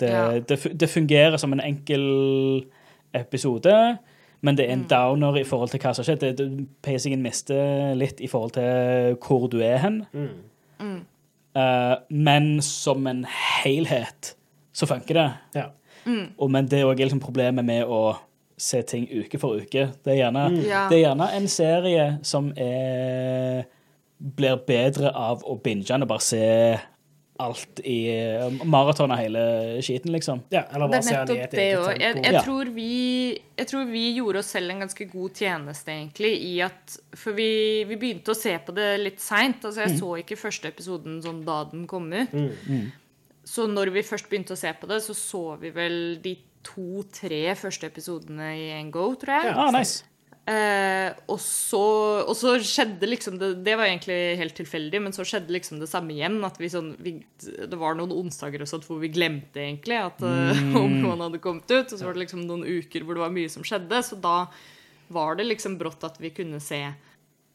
[0.00, 0.40] det, Ja.
[0.40, 2.66] det, det fungerer som en enkel
[3.14, 3.98] episode,
[4.40, 6.66] men det er en downer i forhold til hva som har skjedd.
[6.82, 10.02] Pacingen mister litt i forhold til hvor du er hen.
[11.54, 13.24] Eh, men som en
[13.62, 14.34] helhet
[14.72, 15.28] så funker det.
[15.58, 15.66] Ja.
[16.38, 18.16] Og, men det er òg liksom problemet med å
[18.58, 19.88] se ting uke for uke.
[20.04, 20.86] Det er gjerne, Ja.
[20.90, 23.64] det er gjerne en serie som er,
[24.18, 26.42] blir bedre av å binge enn å bare se
[27.40, 29.42] alt i uh, maraton av hele
[29.82, 30.42] skiten, liksom.
[30.52, 31.86] ja, eller Det bare se han i et det eget.
[31.88, 32.28] Jeg, tempo.
[32.28, 32.88] jeg, tror vi,
[33.56, 37.50] jeg tror vi gjorde oss selv en ganske god tjeneste, egentlig, i at For vi,
[37.88, 39.64] vi begynte å se på det litt seint.
[39.64, 42.36] Altså, jeg så ikke første episoden sånn da den kom ut.
[43.48, 47.42] Så når vi først begynte å se på det, så så vi vel de to-tre
[47.58, 49.54] første episodene i en go, tror jeg.
[49.56, 50.04] Ah, nice.
[50.42, 51.82] Eh, og, så,
[52.26, 55.90] og så skjedde liksom det Det var egentlig helt tilfeldig, men så skjedde liksom det
[55.90, 56.40] samme igjen.
[56.46, 60.22] At vi sånn vi, Det var noen onsdager og sånt hvor vi glemte egentlig at
[60.22, 60.74] mm.
[60.82, 61.86] Obi-Wan hadde kommet ut.
[61.86, 64.02] Og så var det liksom noen uker hvor det var mye som skjedde.
[64.06, 64.36] Så da
[65.12, 66.82] var det liksom brått at vi kunne se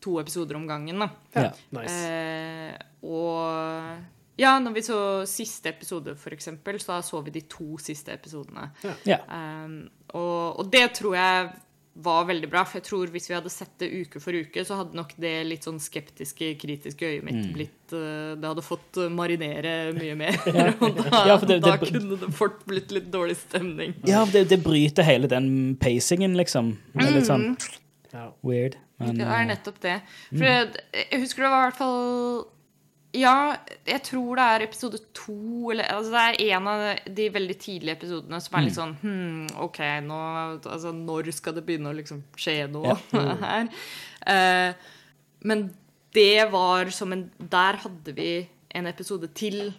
[0.04, 1.04] to episoder om gangen.
[1.04, 1.52] da Ja.
[1.76, 1.98] Nice.
[2.08, 7.78] Eh, og ja, når vi så siste episode, for eksempel, så så vi de to
[7.82, 8.70] siste episodene.
[9.04, 9.18] Ja.
[9.26, 11.50] Um, og, og det tror jeg
[12.04, 14.76] var veldig bra, for jeg tror hvis vi hadde sett det uke for uke, så
[14.78, 19.08] hadde nok det litt sånn skeptiske, kritiske øyet mitt blitt uh, Det hadde fått uh,
[19.10, 20.38] marinere mye mer.
[20.84, 23.96] og da, Ja, for det- da det- kunne det fort blitt litt dårlig stemning.
[24.06, 26.76] Ja, det, det bryter hele den pacingen, liksom.
[26.94, 27.50] Det er litt sånn
[28.14, 28.30] Ja.
[28.46, 28.78] weird.
[29.00, 29.98] Men Det er eh, nettopp det.
[30.32, 32.46] For jeg, jeg husker det var i hvert fall
[33.18, 33.56] Ja,
[33.88, 36.84] jeg tror det er episode to eller altså Det er en av
[37.18, 40.20] de veldig tidlige episodene som er litt sånn hmm, OK, nå
[40.60, 42.94] Altså, når skal det begynne å liksom skje noe
[43.42, 43.70] her?
[44.28, 44.74] Uh,
[45.48, 45.68] men
[46.18, 48.32] det var som en Der hadde vi
[48.78, 49.70] en episode til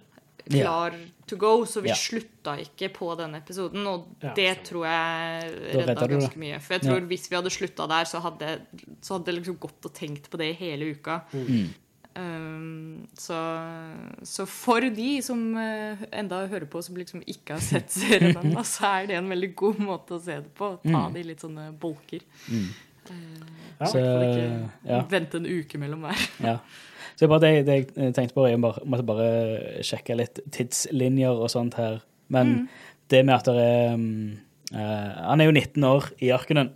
[0.48, 0.62] Ja.
[0.64, 0.94] klar
[1.28, 1.94] to go, så vi Ja.
[1.94, 6.40] slutta ikke på den episoden, og Ja, det tror jeg Da redda ganske det.
[6.40, 6.60] mye.
[6.64, 6.88] For jeg Ja.
[6.94, 8.54] tror hvis vi hadde slutta der, så hadde,
[9.02, 11.20] så hadde jeg liksom gått og tenkt på det hele uka.
[11.34, 11.68] Mm.
[12.18, 13.36] Um, så,
[14.26, 18.90] så for de som eh, enda hører på, som liksom ikke har sett serien så
[18.90, 20.72] er det en veldig god måte å se det på.
[20.82, 22.24] Ta det i litt sånne bolker.
[23.78, 23.86] Ja.
[23.86, 24.48] Så, ikke
[24.88, 25.00] ja.
[25.08, 26.24] vente en uke mellom hver.
[26.42, 26.56] Ja.
[27.18, 29.28] Så bare, det, det jeg tenkte på, jeg måtte bare
[29.86, 32.00] sjekke litt tidslinjer og sånt her.
[32.34, 32.66] Men
[33.10, 36.74] det med at det er eh, Han er jo 19 år i Arkenen.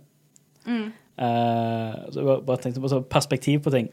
[1.13, 3.91] Uh, så jeg bare, tenkte på så perspektiv på ting.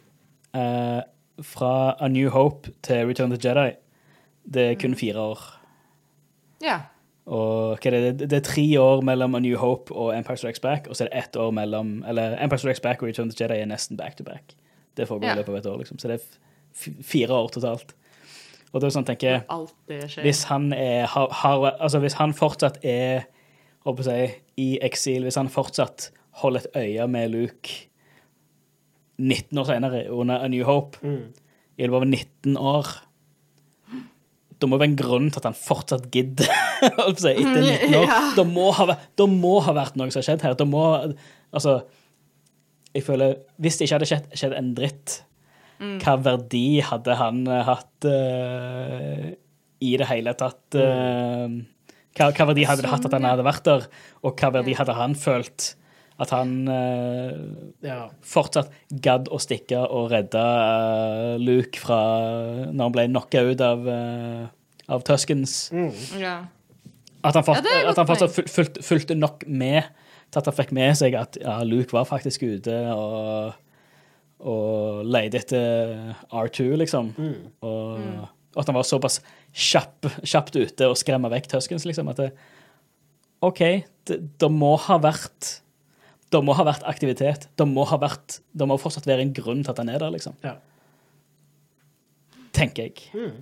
[0.57, 1.01] Eh,
[1.43, 3.77] fra A New Hope til Return of the Jedi,
[4.55, 5.39] det er kun fire år.
[6.63, 6.79] Ja.
[7.31, 8.19] Og hva er det?
[8.31, 11.09] Det- er tre år mellom A New Hope og Empire Strikes Back, og så er
[11.09, 13.97] det ett år mellom Eller Empire Strikes Back og Return of the Jedi er nesten
[13.97, 14.55] back to back.
[14.97, 15.33] Det foregår Ja.
[15.33, 15.99] i løpet av et år, liksom.
[15.99, 17.95] Så det er fire år totalt.
[18.73, 20.23] Og det er sånn, tenker jeg.
[20.23, 23.25] Hvis han er har, har, Altså, hvis han fortsatt er
[23.87, 27.89] håper jeg, i eksil, hvis han fortsatt holder et øye med Luke
[29.21, 31.01] 19 år senere under A New Hope,
[31.77, 32.91] i løpet av 19 år.
[34.61, 36.51] Da må det være en grunn til at han fortsatt gidder
[37.07, 38.05] etter 19 år.
[38.05, 38.21] Ja.
[38.37, 38.97] Da må, ha,
[39.33, 40.57] må ha vært noe som har skjedd her.
[40.59, 40.85] Da må,
[41.49, 41.81] altså,
[42.93, 45.21] jeg føler, Hvis det ikke hadde skjedd, skjedd en dritt,
[45.81, 49.29] hva verdi hadde han eh, hatt uh,
[49.81, 50.77] i det hele tatt?
[50.77, 51.63] Uh,
[52.19, 53.87] hva, hva verdi hadde det hatt at han hadde vært der,
[54.21, 55.71] og hva verdi hadde han følt
[56.21, 57.31] at han eh,
[57.87, 57.99] Ja.
[58.21, 58.69] fortsatt
[59.03, 62.01] gadd å stikke og redde eh, Luke fra
[62.69, 64.45] når han ble knocka ut av, uh,
[64.93, 65.55] av Tuskens.
[66.21, 66.35] Ja.
[67.25, 69.89] At han, fort, Ja, at han fortsatt ful- fulgte, fulgte nok med
[70.31, 73.57] til at han fikk med seg at ja, Luke var faktisk ute og,
[74.41, 77.11] og leide etter R2, liksom.
[77.67, 78.05] Og,
[78.55, 79.19] og at han var såpass
[79.53, 82.09] kjapp, kjapt ute og skremme vekk Tuskens, liksom.
[82.13, 82.31] At det,
[83.45, 83.61] OK,
[84.09, 85.57] det, det må ha vært
[86.31, 87.49] det må ha vært aktivitet.
[87.59, 90.13] Det må, ha vært, det må fortsatt være en grunn til at han er der,
[90.15, 90.37] liksom.
[90.47, 90.57] Ja.
[92.55, 93.33] Tenker jeg.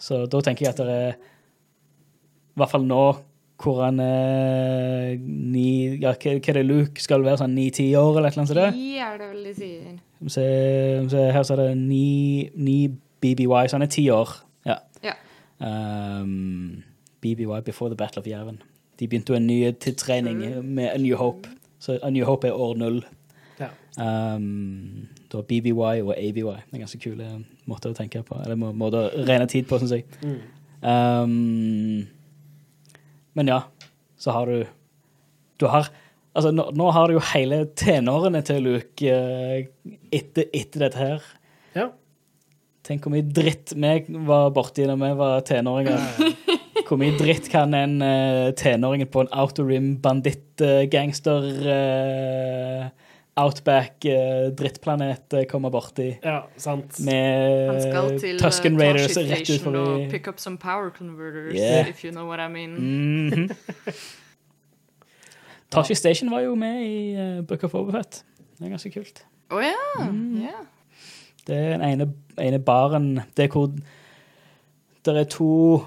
[0.00, 3.00] Så da tenker jeg at det er I hvert fall nå
[3.62, 8.36] hvor han er ni ja, Hva er det Luke skal være sånn ni-ti år, eller
[8.36, 8.58] noe sånt?
[8.58, 8.66] det?
[9.00, 11.30] Er det vel de sier.
[11.32, 12.76] Her så er det ni, ni
[13.24, 14.34] BBY, så han er ti år.
[14.68, 14.76] Ja.
[15.04, 15.16] Ja.
[15.56, 16.82] Um,
[17.24, 18.60] BBY, Before the Battle of Jerven.
[19.00, 21.48] De begynte jo en ny tidsregning med A New Hope.
[21.78, 23.02] Så A New Hope er år null.
[23.60, 23.68] Ja.
[24.00, 26.42] Um, da BBY og ABY.
[26.42, 27.28] Det er ganske kule
[27.68, 28.36] måter å tenke på.
[28.44, 30.04] Eller må- måter å regne tid på, syns jeg.
[30.82, 32.06] Um,
[33.36, 33.62] men ja,
[34.18, 34.66] så har du
[35.58, 35.88] Du har
[36.36, 39.62] Altså, nå, nå har du jo hele tenårene til Luke eh,
[40.12, 41.22] etter, etter dette her.
[41.74, 41.86] ja.
[42.84, 45.96] Tenk hvor mye dritt vi var borti da vi var tenåringer.
[46.86, 52.84] Hvor mye dritt kan en uh, tenåring på en Outer Rim banditt-gangster uh,
[53.42, 56.12] Outback uh, drittplanet uh, komme borti?
[56.22, 57.00] ja, sant.
[57.02, 60.56] Han skal Med til Tusken uh, Raiders rett ut Station og forbi pick up some
[60.62, 61.88] power converters, Yeah.
[61.90, 62.78] if you know what I mean.
[62.78, 63.50] Mhm.
[65.70, 68.22] Tashi Station var jo med i uh, Book of Overfett.
[68.58, 69.24] Det er ganske kult.
[69.52, 69.74] Å ja.
[70.06, 70.38] Mm.
[70.46, 70.62] Yeah.
[71.46, 72.06] Det er den ene,
[72.42, 73.04] ene baren
[73.36, 73.68] Det er hvor
[75.06, 75.84] Det er to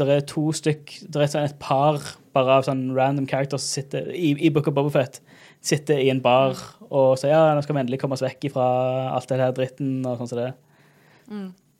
[0.00, 2.00] Det er to stykk Det er sånn et par
[2.32, 5.18] bare av sånn random characters som sitter i, i Book of Bobafett.
[5.60, 6.56] Sitter i en bar
[6.88, 8.68] og sier ja, nå skal vi endelig komme oss vekk fra
[9.12, 10.52] alt det her dritten og sånn som det.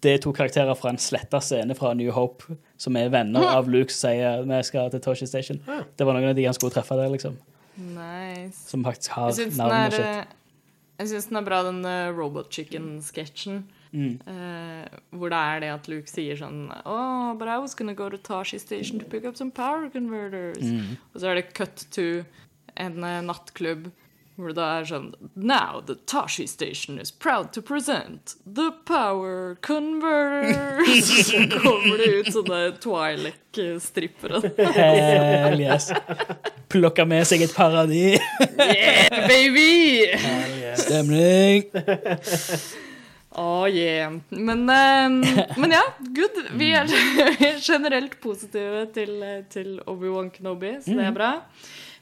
[0.02, 3.70] Det er to karakterer fra en sletta scene fra New Hope som er venner av
[3.72, 5.62] Luke som sier vi skal til Toshi Station.
[5.64, 7.40] Det var noen av de han skulle treffe der, liksom.
[7.76, 8.68] Nice.
[8.68, 10.04] Som faktisk har navn og er, shit.
[10.04, 13.62] eh, jeg synes den er bra, den uh, Robot Chicken-sketsjen.
[13.92, 14.14] Mm.
[14.26, 18.08] eh, hvor det er det at Luke sier sånn Oh, but I was gonna go
[18.08, 20.64] to Tashi Station to pick up some power converters.
[20.64, 20.96] Mm.
[21.12, 22.24] Og så er det cut to
[22.80, 23.90] en uh, nattklubb
[24.40, 29.56] hvor det da er sånn Now the Tashi Station is proud to present the power
[29.60, 31.10] converters.
[31.28, 34.40] så kommer det ut sånne Twilight-strippere.
[34.72, 35.90] Hell yes.
[36.72, 38.24] Plukker med seg et paradis.
[38.56, 40.08] yeah, baby!
[40.08, 40.76] Yeah, baby!
[40.80, 41.68] Stemning.
[43.38, 44.12] Oh yeah.
[44.28, 45.82] Men, uh, men ja,
[46.14, 46.36] good.
[46.58, 46.90] Vi er
[47.70, 49.14] generelt positive til,
[49.52, 51.30] til Obi-Wan Kenobi, så det er bra.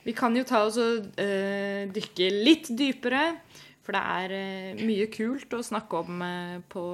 [0.07, 3.25] Vi kan jo ta oss og uh, dykke litt dypere,
[3.85, 6.85] for det er uh, mye kult å snakke om eh, på,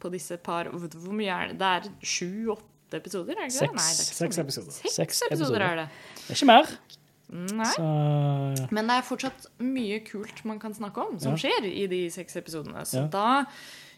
[0.00, 1.58] på disse par Hvor mye er det?
[1.60, 3.36] Det er sju-åtte episoder?
[3.36, 3.68] er det ikke det?
[3.68, 3.76] Seks.
[3.80, 4.78] Nei, det er ikke Seks episoder.
[4.78, 5.66] Seks, Seks episoder, episoder.
[5.70, 6.16] er det.
[6.24, 6.74] Det er ikke mer.
[7.30, 7.64] Nei.
[7.76, 11.38] Så Men det er fortsatt mye kult man kan snakke om, som Ja.
[11.38, 12.82] skjer i de seks episodene.
[12.84, 13.06] Så Ja.
[13.06, 13.46] da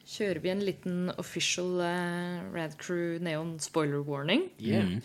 [0.04, 4.50] kjører vi en liten official uh, Rad Crew Neon spoiler warning.
[4.58, 4.98] Yeah.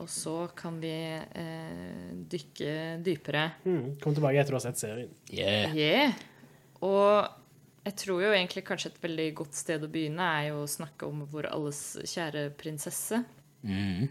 [0.00, 3.52] Og så kan vi eh, dykke dypere.
[3.66, 3.98] Mm.
[4.00, 5.10] Kom tilbake etter å ha sett serien.
[5.30, 5.74] yeah.
[5.76, 6.12] Yeah.
[6.80, 7.28] Og
[7.84, 11.06] jeg tror jo egentlig kanskje et veldig godt sted å begynne er jo å snakke
[11.06, 13.22] om vår alles kjære prinsesse.
[13.62, 14.08] Mm.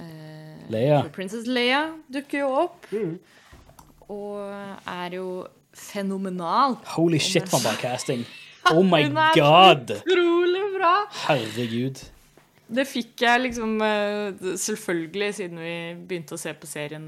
[0.00, 1.02] Eh, Leia.
[1.14, 2.88] Princess Leia dukker jo opp.
[4.12, 4.40] Og
[4.86, 5.28] er jo
[5.76, 6.78] fenomenal.
[6.96, 8.26] Holy shit, for en bra casting.
[8.66, 9.90] Oh my Hun er god!
[10.00, 10.94] Utrolig bra!
[11.28, 12.00] Herregud.
[12.66, 17.04] Det fikk jeg liksom eh, Selvfølgelig, siden vi begynte å se på serien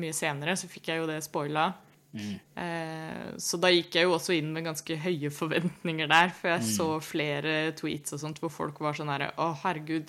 [0.00, 1.66] mye senere, så fikk jeg jo det spoila.
[2.14, 6.68] Eh, så da gikk jeg jo også inn med ganske høye forventninger der, for jeg
[6.76, 10.08] så flere tweets og sånt hvor folk var sånn herre Å, herregud.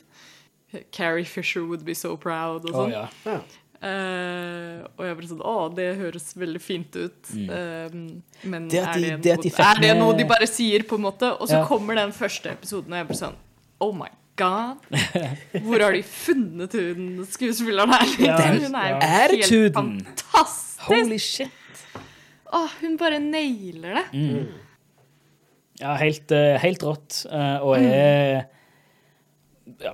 [0.91, 2.91] Carrie Fisher would be so proud, og Å sånn.
[2.91, 3.07] ja.
[3.25, 3.39] Ja.
[3.85, 7.33] Uh, og jeg bare sånn Å, det høres veldig fint ut.
[7.35, 8.69] Men Mm.
[8.69, 10.95] Det at de- er, det det de noe, er det noe de bare sier, på
[10.95, 11.29] en måte?
[11.39, 11.65] Og så Ja.
[11.67, 13.35] kommer den første episoden, og jeg bare sånn
[13.81, 14.07] Oh my
[14.37, 14.77] god!
[15.65, 18.25] Hvor har de funnet hun skuespilleren her?
[18.25, 18.99] Ja, hun er jo ja.
[18.99, 20.05] helt Attituden.
[20.05, 20.79] fantastisk!
[20.87, 21.51] Holy shit.
[22.53, 24.05] Åh, hun bare nailer det.
[24.13, 24.47] Mm.
[25.81, 27.25] Ja, helt, eh, helt rått.
[27.29, 28.45] eh, og er
[29.81, 29.93] ja,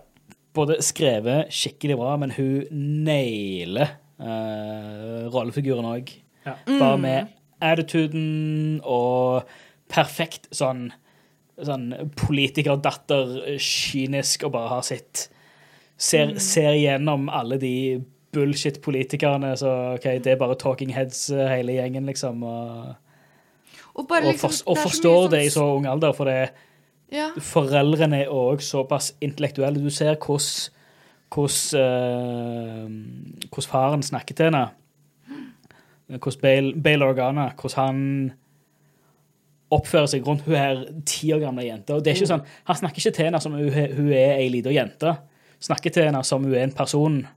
[0.57, 2.65] både skrevet skikkelig bra, men hun
[3.05, 6.11] nailer uh, rollefiguren òg.
[6.45, 6.55] Ja.
[6.67, 9.47] Bare med attituden og
[9.91, 10.89] perfekt sånn
[11.61, 15.27] Sånn politikerdatter, kynisk og bare har sitt
[16.01, 17.73] Ser, ser gjennom alle de
[18.33, 22.41] bullshit-politikerne, så OK, det er bare talking heads, eh, hele gjengen, liksom.
[22.41, 22.95] Og,
[23.93, 24.87] Og, bare, og, liksom, for, og det sånn...
[24.87, 26.39] forstår det i så ung alder, for det
[27.11, 27.29] ja.
[27.39, 29.81] foreldrene er òg såpass intellektuelle.
[29.83, 30.77] Du ser hvordan
[31.31, 31.79] hvordan,
[33.55, 34.65] eh, faren snakker til henne.
[36.11, 38.33] Hvordan Bale, Bale Organa Hvordan han
[39.71, 41.95] oppfører seg rundt hun her ti år gamle jenta.
[41.95, 44.33] Og det er ikke sånn, Han snakker ikke til henne som hun, er- hun er
[44.41, 45.13] ei lita jente.
[45.61, 47.27] Snakker til henne som hun er en person.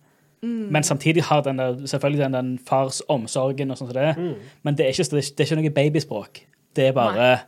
[0.43, 4.17] Men samtidig har den der, selvfølgelig den, den fars omsorgen og sånn som det.
[4.63, 6.41] Men det er, ikke, det er ikke noe babyspråk.
[6.77, 7.39] Det er bare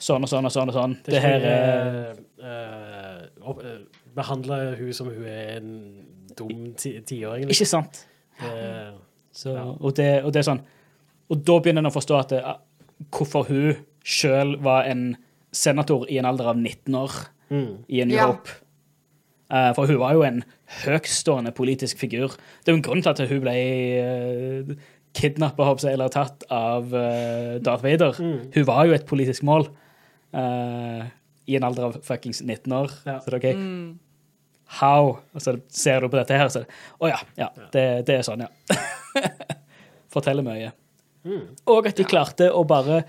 [0.00, 0.70] sånn og sånn og sånn.
[0.72, 0.94] og sånn.
[1.04, 3.78] Det, Det er her er uh, uh,
[4.16, 5.70] Behandle hun som hun er en
[6.38, 7.46] dum tiåring.
[7.46, 7.54] liksom.
[7.54, 8.06] Ikke sant?
[8.42, 8.96] Uh,
[9.32, 9.62] Så, Ja.
[9.78, 10.62] og, det, og det er sånn
[11.30, 12.40] Og da begynner en å forstå at det,
[13.14, 15.16] hvorfor hun sjøl var en
[15.52, 17.10] senator i en alder av 19 år
[17.50, 17.84] Mm.
[17.88, 18.34] i New Ja.
[19.50, 20.44] Eh, for hun var jo en
[20.84, 22.28] høgstående politisk figur.
[22.62, 23.54] Det er jo en grunn til at hun ble
[24.70, 24.74] uh,
[25.18, 28.12] kidnappa eller tatt av eh, Darth Vader.
[28.20, 28.52] Mm.
[28.54, 29.66] Hun var jo et politisk mål
[30.36, 31.08] eh,
[31.50, 32.94] i en alder av fuckings 19 år.
[33.06, 33.18] Ja.
[33.20, 33.98] Så det er OK.
[34.80, 35.16] How?
[35.34, 36.62] Og så ser du på dette her, og så
[37.02, 38.78] Å ja, ja det, det er sånn, ja.
[40.14, 40.70] Forteller mye.
[41.26, 41.42] Mm.
[41.70, 43.02] Og at de klarte å bare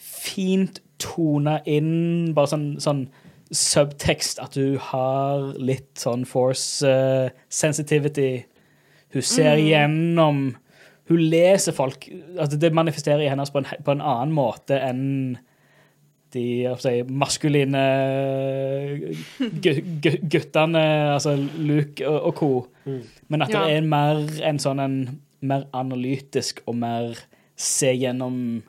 [0.00, 3.04] fint tone inn bare sånn, sånn
[3.50, 8.44] subtekst, at du har litt sånn force uh, sensitivity.
[9.10, 10.50] Hun ser gjennom
[11.10, 12.04] Hun leser folk
[12.38, 15.00] altså Det manifesterer i hennes på en, på en annen måte enn
[16.34, 16.42] de
[16.78, 17.80] si, maskuline
[19.64, 20.82] gu- gu- guttene,
[21.16, 22.50] altså Luke og, og co.
[23.28, 23.64] Men at Ja.
[23.66, 24.96] det er mer en sånn en
[25.40, 27.16] mer analytisk og mer
[27.56, 28.62] se gjennom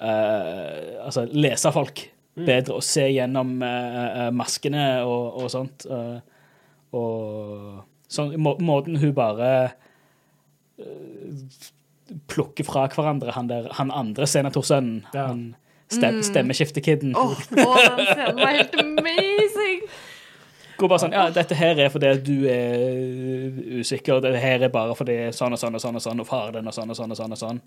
[0.00, 2.04] uh, Altså lese folk
[2.38, 5.86] bedre og se gjennom eh, maskene og, og sånt.
[5.90, 6.20] Uh,
[6.94, 9.72] og sånn, må, måten hun bare
[12.30, 15.02] plukker fra hverandre han, der, han andre senatorsønnen.
[15.14, 15.26] Ja.
[15.32, 15.42] Han
[15.92, 17.16] stem, stemmeskiftekidden.
[17.16, 19.82] Åh, åh, den scenen var helt amazing!
[20.78, 24.94] Går bare sånn, ja, dette her er fordi du er usikker, dette her er bare
[24.94, 27.14] fordi sånn og sånn og sånn og sånn, og faren din og sånn og sånn
[27.16, 27.34] og sånn.
[27.34, 27.60] og sånn.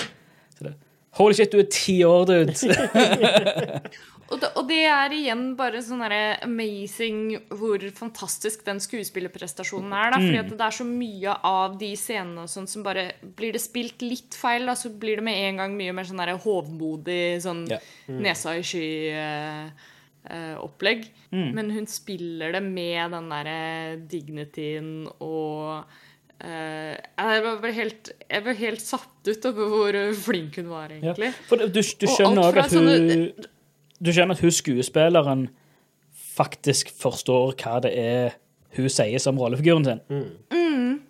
[0.55, 0.77] Så det,
[1.19, 2.55] Holy shit, du er ti år, dude!
[4.31, 10.11] Og det, og det er igjen bare sånn her amazing hvor fantastisk den skuespillerprestasjonen er.
[10.13, 10.45] Da, fordi Mm.
[10.45, 14.01] at det er så mye av de scenene og sånn som bare Blir det spilt
[14.01, 17.79] litt feil, da, så blir det med en gang mye mer sånn hovmodig, sånn Ja.
[18.07, 18.61] nesa i
[20.23, 21.05] sky-opplegg.
[21.34, 21.53] Mm.
[21.55, 25.84] Men hun spiller det med den derre dignityen og
[26.41, 30.95] Uh, jeg, var helt, jeg var helt satt ut over hvor flink hun var, Ja.
[31.13, 31.34] egentlig.
[31.45, 31.84] For du, du Og
[32.17, 33.45] skjønner alt fra hun sånne-
[34.02, 35.49] Du skjønner at hun skuespilleren
[36.36, 38.38] faktisk forstår hva det er
[38.78, 39.99] hun sier som rollefiguren sin.
[40.10, 40.30] Mm.
[40.56, 41.02] Mm.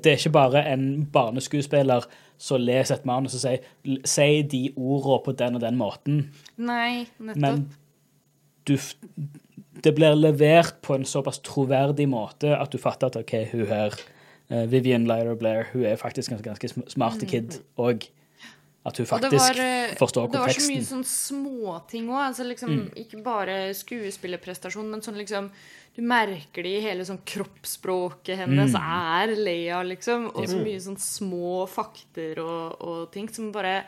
[0.00, 2.06] det er ikke bare en barneskuespiller
[2.40, 6.22] som leser et manus og sier Si de ordene på den og den måten.
[6.56, 7.42] Nei, nettopp.
[7.42, 7.66] Men
[8.68, 8.76] du,
[9.84, 13.94] det blir levert på en såpass troverdig måte at du fatter at OK, hun her,
[14.50, 18.08] eh, Vivian Lyra Blair, hun er faktisk en ganske sm- smart kid òg.
[18.88, 19.10] At hun Mm.
[19.12, 20.32] Faktisk var, forstår konteksten.
[20.32, 22.22] Det var så mye sånn småting òg.
[22.26, 25.50] Altså liksom, Ikke bare skuespillerprestasjon, men sånn liksom
[25.98, 30.28] Du merker det i hele sånn kroppsspråket hennes er Leia, liksom.
[30.30, 33.80] Og så mye sånn små fakter og, og ting som bare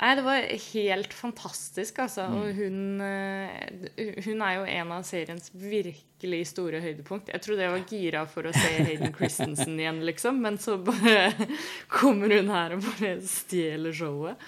[0.00, 0.42] Nei, det var
[0.74, 2.24] helt fantastisk, altså.
[2.34, 7.30] Og hun, eh, hun er jo en av seriens virkelig store høydepunkt.
[7.30, 10.40] Jeg trodde jeg var gira for å se Hayden Christensen igjen, liksom.
[10.42, 11.30] Men så bare
[11.94, 14.42] kommer hun her og bare stjeler showet.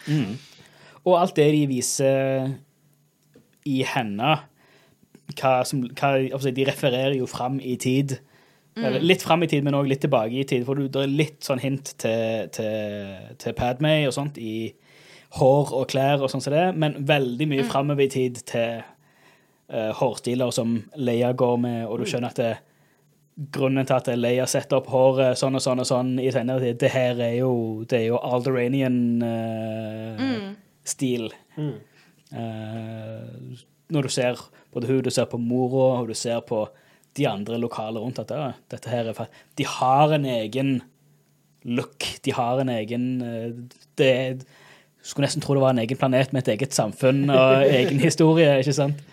[1.07, 2.51] Og alt det de viser
[3.71, 4.35] i henne
[5.37, 8.19] hva som, hva, altså De refererer jo fram i tid.
[8.77, 10.67] Eller litt fram i tid, men òg litt tilbake i tid.
[10.67, 14.75] For du- det er litt sånn hint til, til, til Padmay og sånt i
[15.39, 18.73] hår og klær og sånn som det, men veldig mye framover i tid til
[19.73, 22.55] uh, hårstiler som Leia går med, og du skjønner at det,
[23.53, 26.81] grunnen til at Leia setter opp håret sånn og sånn og sånn i senere tid,
[26.81, 27.53] det her er jo,
[27.89, 31.25] det er jo Alderanian-stil.
[32.33, 33.27] Eh,
[33.93, 34.41] når du ser
[34.73, 36.69] både hun, du ser på mora, og du ser på
[37.17, 40.83] de andre lokale rundt at ja, dette her er De har en egen
[41.65, 42.05] look.
[42.25, 43.21] De har en egen
[43.97, 44.35] det er,
[45.07, 48.59] Skulle nesten tro det var en egen planet med et eget samfunn og egen historie,
[48.63, 49.05] ikke sant?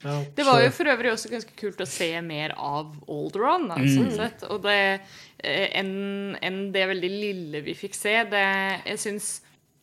[0.00, 3.66] Det var jo for øvrig også ganske kult å se mer av Alderon.
[3.68, 4.46] Da, sånn sett.
[4.48, 8.16] Og det eh, enn en det veldig lille vi fikk se.
[8.30, 8.46] Det,
[8.86, 9.38] jeg synes,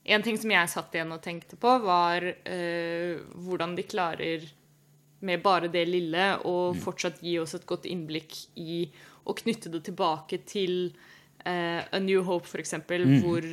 [0.08, 4.45] En ting som jeg satt igjen og tenkte på, var uh, hvordan de klarer
[5.20, 8.86] med bare det lille å fortsatt gi oss et godt innblikk i
[9.28, 10.93] å knytte det tilbake til
[11.43, 13.43] uh, A New Hope, for eksempel, hvor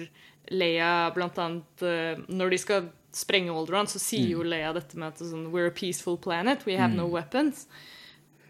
[0.53, 5.13] Leia blant annet uh, Når de skal sprenge Alderaan, så sier jo Leia dette med
[5.15, 7.67] at sånn, We're a peaceful planet, we have no weapons.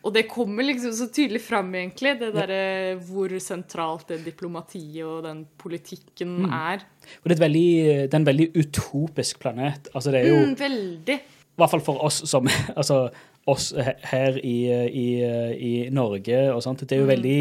[0.05, 5.23] Og det kommer liksom så tydelig fram, egentlig, det derre hvor sentralt det diplomatiet og
[5.25, 6.83] den politikken er.
[7.23, 7.69] Og det er, veldig,
[8.05, 9.89] det er en veldig utopisk planet.
[9.95, 11.17] Altså, det er jo Mm, veldig.
[11.55, 13.09] I hvert fall for oss som Altså
[13.47, 15.09] oss her i, i,
[15.57, 16.85] i Norge og sånt.
[16.85, 17.41] Det er jo veldig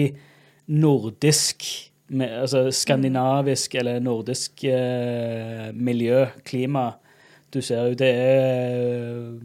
[0.68, 1.64] nordisk
[2.14, 6.92] med, Altså skandinavisk eller nordisk eh, miljø, klima.
[7.54, 9.40] Du ser jo det er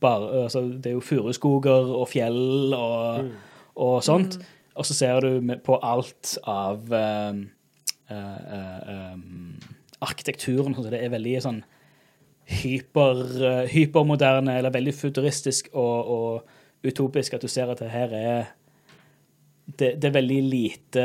[0.00, 3.30] bare Altså, det er jo furuskoger og fjell og,
[3.76, 4.38] og sånt.
[4.76, 7.38] Og så ser du på alt av eh,
[8.10, 8.52] eh,
[8.96, 9.16] eh,
[10.00, 10.74] arkitekturen.
[10.74, 11.62] Så det er veldig sånn
[12.46, 18.12] hyper, eh, hypermoderne eller veldig futuristisk og, og utopisk at du ser at det her
[18.14, 18.52] er
[19.66, 21.04] det, det er veldig lite,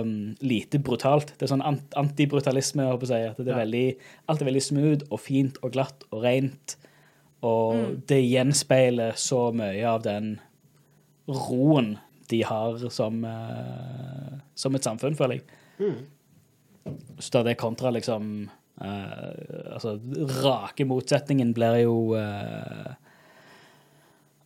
[0.00, 1.34] um, lite brutalt.
[1.36, 3.22] Det er sånn ant, antibrutalisme, jeg håper å si.
[3.28, 3.62] At det er Ja.
[3.64, 3.86] veldig,
[4.28, 6.76] alt er veldig smooth og fint og glatt og rent.
[7.44, 10.38] Og det gjenspeiler så mye av den
[11.28, 11.98] roen
[12.28, 16.06] de har som, uh, som et samfunn, føler jeg.
[17.20, 18.48] Så da det kontra liksom
[18.80, 19.98] uh, Altså,
[20.42, 22.94] rake motsetningen blir jo eh,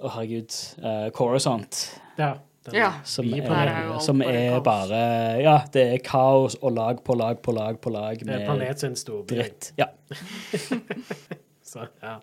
[0.03, 0.51] Å, herregud.
[0.83, 2.01] Uh, Coruscant.
[2.19, 2.33] Ja.
[2.67, 2.91] Den Ja.
[3.05, 5.01] Som er, er som er bare
[5.43, 8.47] Ja, det er kaos og lag på lag på lag på lag Det er med
[8.47, 9.35] planet sin storby.
[9.35, 9.73] dritt.
[9.79, 9.87] Ja.
[11.73, 12.19] Så, ja.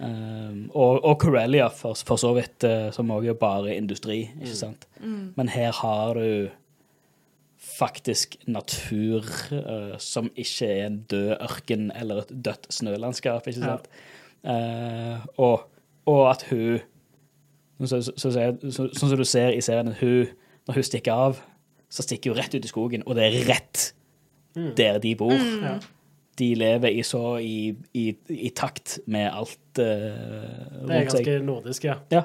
[0.00, 4.54] Um, og, og Corellia, for, for så vidt, eh, som også er bare industri, ikke
[4.54, 4.84] sant?
[5.02, 6.48] Men her har du
[7.58, 13.74] faktisk natur uh, som ikke er en død ørken eller et dødt snølandskap, ikke Ja.
[13.76, 13.90] sant?
[14.44, 15.66] Eh, og,
[16.08, 16.78] og at hun
[17.88, 20.34] så, så, så, sånn som du ser i serien, hun,
[20.68, 21.40] når hun stikker av,
[21.90, 23.86] så stikker hun rett ut i skogen, og det er rett
[24.76, 25.34] der de bor.
[25.34, 25.78] Ja.
[26.40, 31.84] De lever i så i, i, i takt med alt uh, Det er ganske nordisk,
[31.84, 31.98] ja.
[32.12, 32.24] Ja.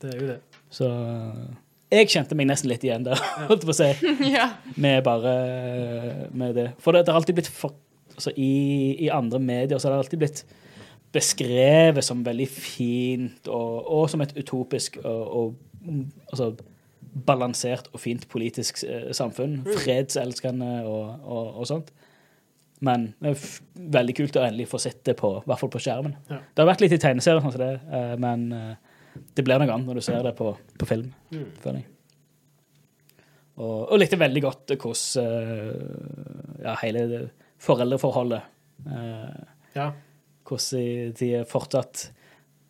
[0.00, 0.38] Det er jo det.
[0.72, 0.88] Så
[1.90, 3.20] jeg kjente meg nesten litt igjen der,
[3.50, 4.52] holdt jeg på å si, ja.
[4.80, 5.34] med bare
[6.30, 6.70] med det.
[6.80, 7.74] For det, det har alltid blitt for,
[8.14, 8.52] altså, i,
[9.06, 10.44] I andre medier så har det alltid blitt
[11.14, 16.52] beskrevet som veldig fint og, og som et utopisk og, og mm, altså,
[17.26, 19.60] balansert og fint politisk eh, samfunn.
[19.82, 21.90] Fredselskende og, og, og sånt.
[22.80, 23.48] Men det er
[23.98, 26.14] veldig kult å endelig få sett det på, i hvert fall på skjermen.
[26.30, 26.38] Ja.
[26.40, 29.74] Det har vært litt i tegneserier, sånn som det, eh, men eh, det blir noe
[29.74, 31.10] annet når du ser det på, på film.
[31.60, 31.88] føler jeg.
[33.60, 37.24] Og, og likte veldig godt hvordan eh, ja, hele
[37.60, 39.42] foreldreforholdet eh,
[39.76, 39.90] Ja.
[40.50, 42.08] Hvordan de- er fortsatt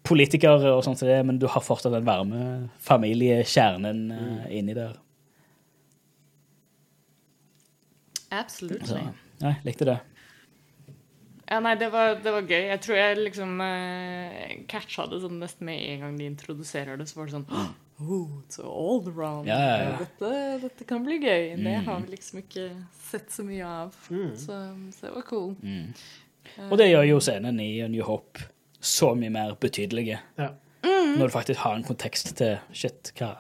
[0.06, 2.44] politikere og sånt, som det, men du har fortsatt den varme
[2.80, 4.94] familiekjernen eh, inni der.
[8.30, 8.86] Absolutt.
[8.86, 9.10] Så ja,
[9.42, 9.98] jeg likte det.
[11.50, 12.62] Ja, nei, det var, det var gøy.
[12.70, 17.08] Jeg tror jeg liksom uh, catcha det sånn nesten med en gang de introduserer det,
[17.10, 17.48] så var det sånn
[18.00, 19.44] Oh, it's all around.
[19.50, 19.96] Ja, ja, ja.
[20.00, 20.28] Dette,
[20.62, 21.50] dette kan bli gøy.
[21.60, 22.70] Det har vi liksom ikke
[23.10, 23.98] sett så mye av.
[24.40, 24.56] Så,
[24.94, 25.50] så det var cool.
[26.70, 28.42] Og det gjør jo scenen i New Hope
[28.80, 30.18] så mye mer betydelige.
[30.40, 30.48] Ja.
[30.84, 33.32] Når du faktisk har en kontekst til Shit, hva,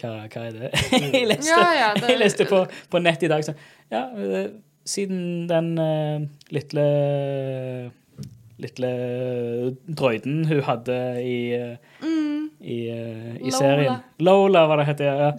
[0.00, 0.70] hva, hva er det?
[1.14, 2.62] jeg leste, Ja, ja, det- jeg leste på,
[2.92, 3.56] på nett i dag sånn
[3.90, 4.02] Ja,
[4.84, 6.84] siden den uh, lille
[8.62, 8.90] Lille
[9.88, 11.76] droiden hun hadde i, eh,
[12.62, 13.56] i, uh, i Lola.
[13.58, 15.08] serien Lola, hva det heter.
[15.24, 15.32] Ja.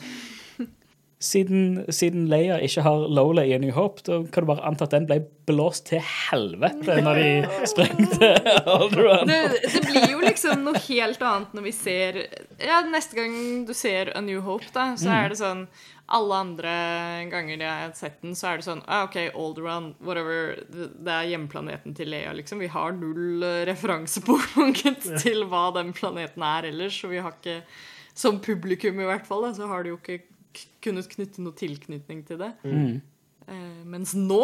[1.26, 4.86] Siden, siden Leia ikke har Lola i A New Hope, da kan du bare anta
[4.86, 8.30] at den ble blåst til helvete når de sprengte
[8.76, 9.30] Alderaan.
[9.30, 12.20] Det, det blir jo liksom noe helt annet når vi ser
[12.62, 15.66] Ja, neste gang du ser A New Hope, da, så er det sånn
[16.18, 16.76] Alle andre
[17.32, 20.62] ganger jeg har sett den, så er det sånn ah, OK, Alderaan, whatever.
[20.70, 22.62] Det er hjemplaneten til Leia, liksom.
[22.62, 27.64] Vi har null eh, referansepunkt til hva den planeten er ellers, så vi har ikke
[28.16, 30.22] Som publikum, i hvert fall, da, så har det jo ikke
[30.86, 32.52] kunnet knytte noe tilknytning til det.
[32.66, 34.42] Eh, mens nå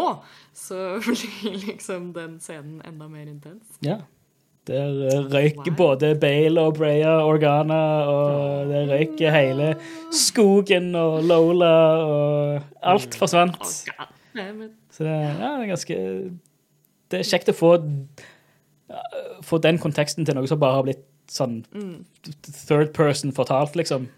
[0.53, 3.78] så blir liksom den scenen enda mer intens.
[3.86, 3.99] Ja.
[4.70, 4.91] Der
[5.32, 5.78] røyker Wow.
[5.80, 9.72] både Bale og Breya Organa, og det røyker hele
[10.14, 11.72] skogen og Lola,
[12.05, 12.62] og
[12.93, 13.57] alt forsvant.
[13.66, 15.97] Så det, ja, det er ganske
[17.12, 17.72] Det er kjekt å få
[19.41, 21.62] Få den konteksten til noe som bare har blitt sånn
[22.68, 24.09] third person fortalt, liksom.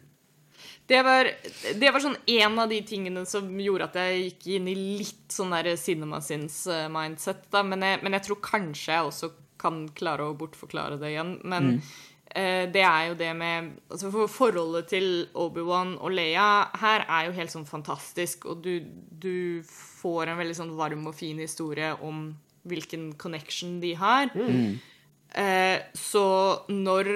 [0.93, 1.29] Det var,
[1.79, 5.33] det var sånn en av de tingene som gjorde at jeg gikk inn i litt
[5.33, 7.47] sånn der CinemaSins-mindset.
[7.53, 9.31] da, men jeg, men jeg tror kanskje jeg også
[9.63, 11.35] kan klare å bortforklare det igjen.
[11.49, 11.71] Men
[12.35, 16.47] eh, det er jo det med altså for Forholdet til Obi-Wan og Leia
[16.81, 18.75] her er jo helt sånn fantastisk, og du,
[19.09, 22.27] du får en veldig sånn varm og fin historie om
[22.69, 24.29] hvilken connection de har.
[25.33, 26.27] Eh, så
[26.69, 27.09] når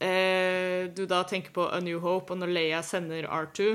[0.00, 3.74] eh, du da tenker på A New Hope, og når Leia sender R2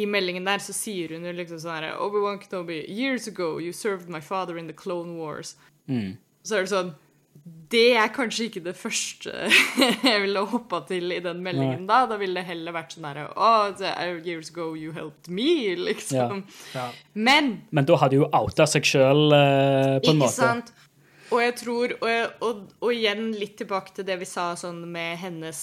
[0.00, 3.72] I meldingen der så sier hun jo liksom sånn her Obi-Wan Kenobi, years ago you
[3.72, 5.56] served my father in the Clone Wars.
[6.44, 6.92] Så er det sånn
[7.70, 9.32] Det er kanskje ikke det første
[10.10, 12.04] jeg ville hoppa til i den meldingen da.
[12.10, 13.70] Da ville det heller vært sånn herre Oh,
[14.26, 16.44] years ago you helped me, liksom.
[16.74, 16.90] Ja.
[17.14, 20.36] Men Men da hadde jo outa seg sjøl, på en Ikke måte.
[20.36, 20.72] sant?
[21.30, 24.82] Og jeg tror, og, jeg, og, og igjen litt tilbake til det vi sa sånn
[24.90, 25.60] med hennes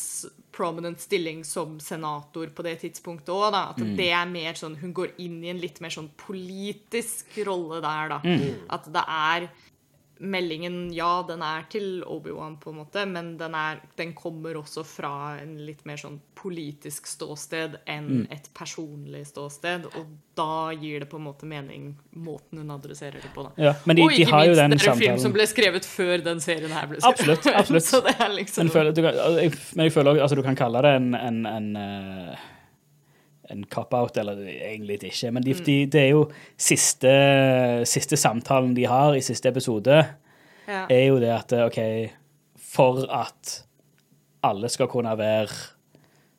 [0.55, 3.63] prominent stilling som senator på det tidspunktet òg, da.
[3.73, 7.81] At det er mer sånn Hun går inn i en litt mer sånn politisk rolle
[7.83, 8.37] der, da.
[8.73, 9.49] At det er
[10.19, 14.83] Meldingen, ja, den er til Obi-Wan, på en måte, men den, er, den kommer også
[14.87, 19.87] fra en litt mer sånn politisk ståsted enn et personlig ståsted.
[19.97, 23.47] Og da gir det på en måte mening, måten hun adresserer det på.
[23.47, 23.53] da.
[23.69, 25.37] Ja, men de, og de ikke har jo minst, den det er en film som
[25.37, 27.49] ble skrevet før den serien her ble skrevet.
[27.57, 28.11] Absolutt,
[28.41, 31.41] liksom Men, føler, du men jeg føler også, altså, du kan kalle det en, en,
[31.49, 32.45] en, eh,
[33.51, 35.31] en cop-out, eller egentlig ikke.
[35.31, 36.25] Men de, de, det er jo
[36.57, 37.11] siste,
[37.87, 40.01] siste samtalen de har i siste episode,
[40.67, 40.83] ja.
[40.89, 41.79] er jo det at OK,
[42.73, 43.57] for at
[44.43, 45.47] alle skal kunne være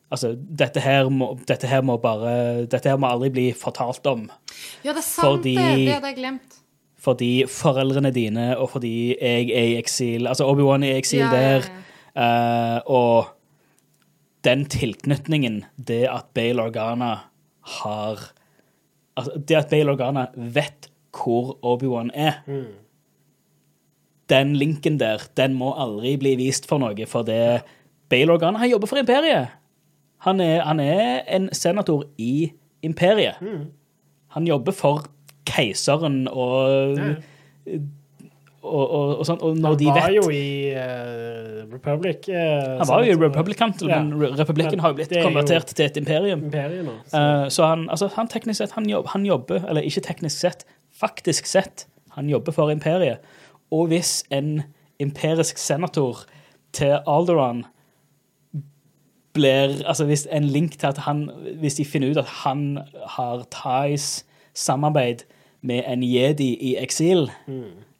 [0.09, 4.23] Altså, dette her må, dette her må bare Dette her må aldri bli fortalt om.
[4.83, 5.75] ja, det er sant, fordi- det.
[5.85, 6.55] Det hadde jeg glemt.
[6.99, 11.29] Fordi foreldrene dine, og fordi jeg er i eksil Altså, Obi-Wan er i eksil Ja,
[11.31, 11.69] ja, der.
[12.17, 13.27] eh, og
[14.43, 17.15] den tilknytningen, det at Bale Organa
[17.79, 18.19] har
[19.17, 22.39] altså, Det at Bale Organa vet hvor Obi-Wan er
[24.29, 27.63] Den linken der, den må aldri bli vist for noe, for det
[28.09, 29.47] Bale Organa han jobber for imperiet.
[30.25, 32.51] Han er, han er en senator i
[32.83, 33.35] imperiet.
[34.35, 35.05] Han jobber for
[35.45, 36.97] keiseren og,
[37.65, 37.79] Ja.
[38.63, 39.39] Og, og, og sånn.
[39.41, 42.27] Og når Han de var jo i uh, Republic.
[42.27, 43.99] Uh, Han var jo i Republic-kantel Ja.
[44.03, 46.43] men Republikken har jo blitt er jo- konvertert til et imperium.
[46.49, 46.89] imperium.
[47.07, 47.17] Så.
[47.17, 50.65] Uh, så han, altså, han teknisk sett, han jobber, han jobber, eller ikke teknisk sett,
[50.99, 51.87] faktisk sett,
[52.17, 53.17] han jobber for imperiet.
[53.71, 54.63] Og hvis en
[54.99, 56.25] imperisk senator
[56.73, 57.63] til Alderon
[59.33, 61.29] blir, altså hvis en link til at han,
[61.59, 65.23] hvis de finner ut at han har Thais samarbeid
[65.61, 67.29] med en jedi i eksil,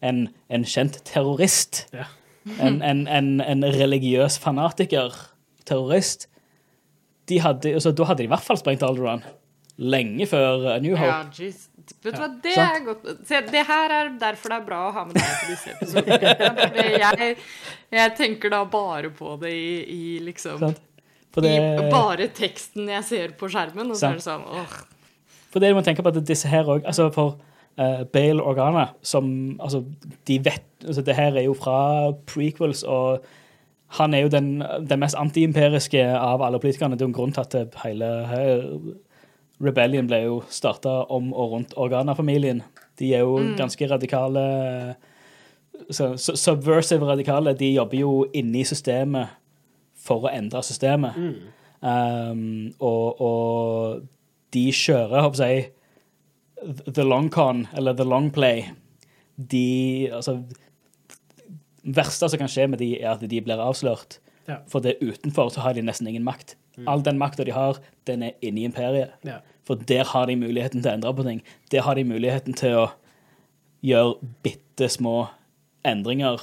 [0.05, 2.05] en, en kjent terrorist, Ja.
[2.63, 5.13] en, en, en, en religiøs fanatiker,
[5.67, 6.27] terrorist,
[7.29, 9.21] de hadde, altså, da hadde de i hvert fall sprengt Alderan.
[9.79, 11.07] Lenge før uh, New Hope.
[11.39, 11.51] Ja.
[12.03, 12.75] Vet du hva, det sant.
[12.75, 15.47] er godt Se, det her er derfor det er bra å ha med deg på
[15.49, 16.73] disse episodene.
[17.03, 17.37] Jeg,
[17.95, 20.61] jeg tenker da bare på det i, i liksom
[21.33, 24.11] For det, I bare teksten jeg ser på skjermen, og så Sant.
[24.11, 24.75] er det sånn åh,
[25.53, 27.39] For det du må tenke på at disse her òg altså For
[27.79, 29.83] uh, Bale Organa, som Altså,
[30.27, 33.23] de vet altså Det her er jo fra prequels, og
[33.97, 36.93] han er jo den, den mest antiimperiske av alle politikerne.
[36.95, 38.67] Det er jo en grunn til at hele her,
[39.59, 42.61] Rebellion ble jo starta om og rundt Organa-familien.
[42.99, 44.43] De er jo ganske radikale
[45.89, 47.55] så, Subversive radikale.
[47.57, 49.35] De jobber jo inni systemet
[49.99, 51.17] for å endre systemet.
[51.79, 54.01] Um, og, og
[54.53, 55.67] de kjører, håper jeg,
[56.95, 58.69] the long con, eller the long play.
[59.35, 60.43] De Altså
[61.83, 64.19] Det verste som kan skje med de, er at de blir avslørt.
[64.49, 64.59] Ja.
[64.67, 66.57] For det utenfor så har de nesten ingen makt.
[66.87, 69.15] All den makta de har, den er inni imperiet.
[69.27, 69.39] Ja.
[69.67, 71.41] For der har de muligheten til å endre på ting.
[71.71, 72.85] Der har de muligheten til å
[73.85, 75.29] gjøre bitte små
[75.87, 76.41] endringer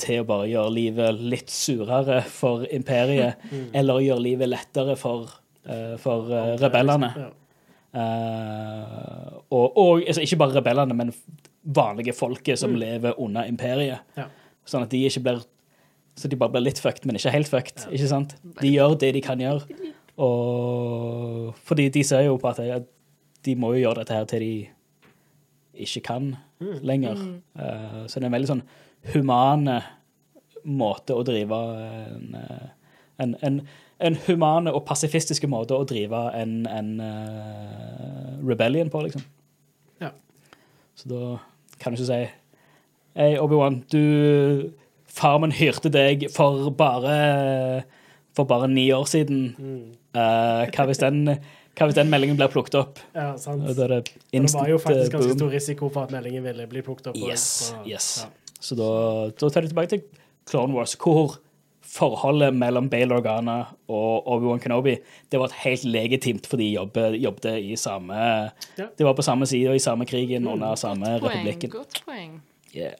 [0.00, 3.40] til å bare gjøre livet litt surere for imperiet,
[3.76, 5.30] eller gjøre livet lettere for,
[5.68, 7.12] uh, for uh, rebellene.
[7.16, 7.32] Ja.
[7.96, 11.12] Eh, og, og altså, ikke bare rebellene, men
[11.62, 14.04] vanlige folket som lever under imperiet.
[14.18, 14.28] Ja.
[14.66, 15.44] Sånn at de ikke blir
[16.16, 17.82] Så de bare blir litt fucked, men ikke helt fucked.
[17.92, 18.30] Ikke sant?
[18.62, 19.66] De gjør det de kan gjøre.
[20.16, 22.86] Og fordi de ser jo på at
[23.44, 24.54] de, må jo gjøre dette her til de
[25.84, 26.30] ikke kan
[26.80, 27.20] lenger.
[27.52, 28.64] Uh, så det er en veldig sånn
[29.12, 29.76] humane
[30.64, 31.58] måte å drive
[32.16, 32.70] en, eh,
[33.22, 33.60] en, en,
[34.00, 39.22] en humane og pasifistiske måte å drive en, en uh, rebellion på, liksom.
[40.02, 40.10] Ja.
[40.94, 41.38] Så da
[41.80, 42.24] kan du ikke si
[43.16, 44.72] Hei, Obi-Wan, du
[45.16, 47.84] Farmen hyrte deg for bare
[48.36, 49.54] For bare ni år siden.
[50.12, 51.22] Eh, hva, hvis den,
[51.78, 53.00] hva hvis den meldingen blir plukket opp?
[53.16, 53.64] ja, sant.
[53.64, 55.38] Og Da det Og det var jo faktisk ganske boom.
[55.38, 57.16] stor risiko for at meldingen ville bli plukket opp.
[57.16, 58.10] og- Yes, så- yes.
[58.26, 58.28] Ja.
[58.60, 60.02] Så da, da tar de tilbake til
[60.44, 61.38] Clone Wars, hvor
[61.96, 63.56] forholdet mellom Bale Organa
[63.88, 64.96] og Obi-Wan Kenobi
[65.32, 68.48] det var helt legitimt, for de jobbet, jobbet i samme Ja.
[68.78, 68.90] Mm.
[68.98, 71.70] De var på samme side og i samme krigen under samme Poeng, republikken.
[71.70, 72.40] godt poeng.
[72.76, 72.94] Yeah.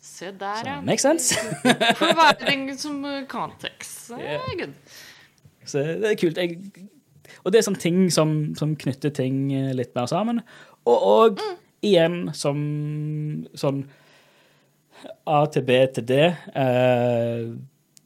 [0.00, 0.80] Se der, ja.
[0.80, 1.34] Makes sense.
[2.00, 4.08] Providing som uh, context.
[4.08, 4.40] Det Yeah.
[4.58, 4.74] good.
[5.66, 6.36] Så det er kult.
[6.38, 6.58] Jeg,
[7.44, 10.40] og det er sånne ting som, som knytter ting eh, litt mer sammen.
[10.84, 11.40] Og, og
[11.84, 12.58] igjen som
[13.58, 13.84] sånn
[15.28, 16.18] A til B til D.
[16.56, 17.48] Eh,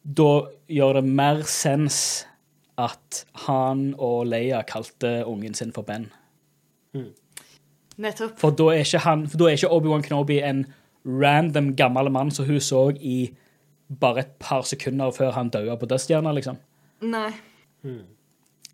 [0.03, 0.31] da
[0.69, 2.27] gjør det mer sens
[2.79, 6.11] at han og Leia kalte ungen sin for Ben.
[7.99, 8.39] Nettopp.
[8.39, 10.67] For da er ikke, han, for da er ikke Obi-Wan Kenobi en
[11.05, 13.35] random gammel mann som hun så i
[14.01, 16.59] bare et par sekunder før han døde på dødsstjerna, liksom.
[17.03, 17.31] Nei.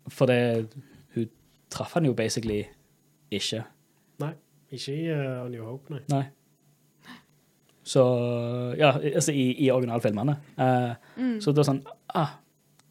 [0.09, 0.67] For det
[1.15, 1.29] Hun
[1.69, 2.63] traff han jo basically
[3.31, 3.63] ikke.
[4.19, 4.33] Nei,
[4.71, 6.01] ikke i uh, New Hope, nei.
[6.09, 6.23] Nei.
[7.85, 8.01] Så
[8.79, 10.35] Ja, altså i, i originalfilmene.
[10.57, 10.95] Eh,
[11.39, 11.83] Så det var sånn
[12.17, 12.31] ah,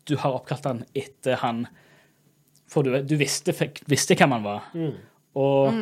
[0.07, 1.65] Du har oppkalt han etter han
[2.71, 4.69] For du, du visste, fikk, visste hvem han var.
[5.35, 5.75] Og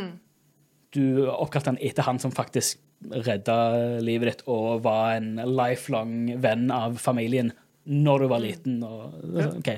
[0.93, 6.69] du oppkalte han etter han som faktisk redda livet ditt og var en lifelong venn
[6.71, 7.51] av familien
[7.89, 8.77] når du var liten.
[8.85, 9.17] Og,
[9.59, 9.71] OK.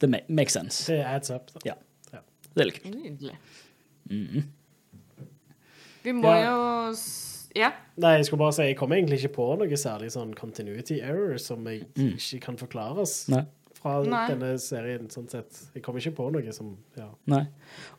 [0.00, 0.88] Det ma- makes sense.
[0.90, 1.52] Det adds up.
[1.54, 1.60] Da.
[1.70, 1.76] Ja.
[2.12, 2.20] Ja.
[2.54, 2.96] Det er litt kult.
[2.96, 3.36] Nydelig.
[6.02, 6.48] Vi må Ja.
[6.48, 6.94] jo
[7.56, 7.70] Ja.
[7.96, 11.38] Nei, jeg skulle bare si, jeg kommer egentlig ikke på noe særlig sånn continuity error
[11.40, 13.44] som jeg ikke kan forklares Nei.
[13.78, 14.24] fra Nei.
[14.30, 15.62] denne serien, sånn sett.
[15.74, 17.08] Jeg kommer ikke på noe som Ja.
[17.26, 17.46] Nei.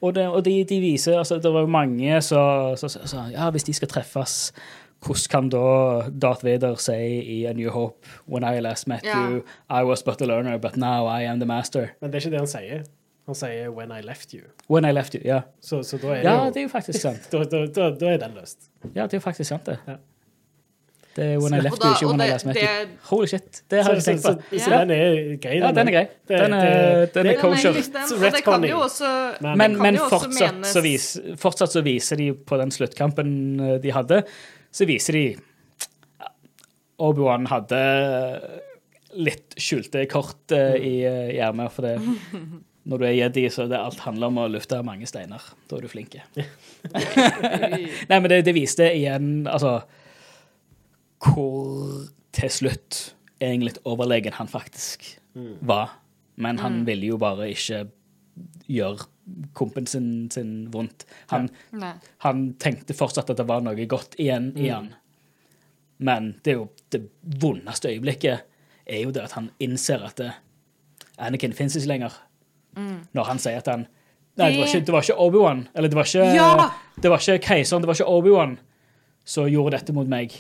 [0.02, 3.50] Og, det, og de, de viser altså Det var jo mange som som sa ja,
[3.52, 4.52] hvis de skal treffes,
[5.06, 9.30] hvordan kan da Darth Vader si i A New Hope When I last met Ja.
[9.30, 11.94] you, I was but a learner, but now I am the master.
[12.02, 12.84] Men det er ikke det han sier.
[13.30, 14.48] Han sier 'when I left you'.
[14.70, 15.22] When I left you.
[15.26, 17.28] Ja, Så, så da er det ja jo det er jo faktisk sant.
[17.32, 18.70] da, da, da, da er den løst.
[18.96, 19.78] Ja, det er jo faktisk sant, det.
[19.88, 19.96] Ja.
[21.16, 22.88] Det er When I left da- you, ikke When I last met you.
[23.10, 24.58] Holy shit, det har jeg så, så, tenkt på.
[24.60, 24.80] så Ja.
[24.80, 25.58] den er grei.
[25.60, 26.08] Ja, den er grei.
[26.28, 27.74] Det- Den er, det- den er kosher.
[27.74, 29.10] Den, det kan jo også
[29.42, 33.78] Men- Men, men jo fortsatt, så vis, fortsatt så viser de på den sluttkampen eh,
[33.82, 34.24] de hadde,
[34.72, 35.26] så viser de
[36.20, 36.28] ja,
[37.00, 37.82] Obi-Wan hadde
[39.18, 41.96] litt skjulte kort uh, i uh, hjermet, for det
[42.90, 45.44] når du er jedi, så det alt handler om å lufte mange steiner.
[45.70, 46.16] Da er du flink.
[48.10, 49.80] Nei, men det, det viste igjen altså
[51.20, 53.00] hvor til slutt
[53.44, 55.06] egentlig overlegen han faktisk
[55.68, 55.98] var.
[56.40, 57.84] Men han ville jo bare ikke
[58.72, 59.08] gjøre
[59.54, 61.06] kompen sin, sin vondt.
[61.34, 61.50] Han,
[62.26, 64.94] han tenkte fortsatt at det var noe godt igjen i han.
[66.00, 67.04] Men det er jo det
[67.44, 68.48] vondeste øyeblikket
[68.90, 70.32] er jo det at han innser at det,
[71.20, 72.16] Anakin finnes ikke lenger.
[72.76, 73.88] Når han sier at han
[74.40, 75.62] Nei, det var ikke, det var ikke Obi-Wan.
[75.76, 76.70] Eller det var ikke, Ja!
[77.02, 78.54] det var ikke keiseren, det var ikke Obi-Wan
[79.26, 80.32] som gjorde dette mot meg.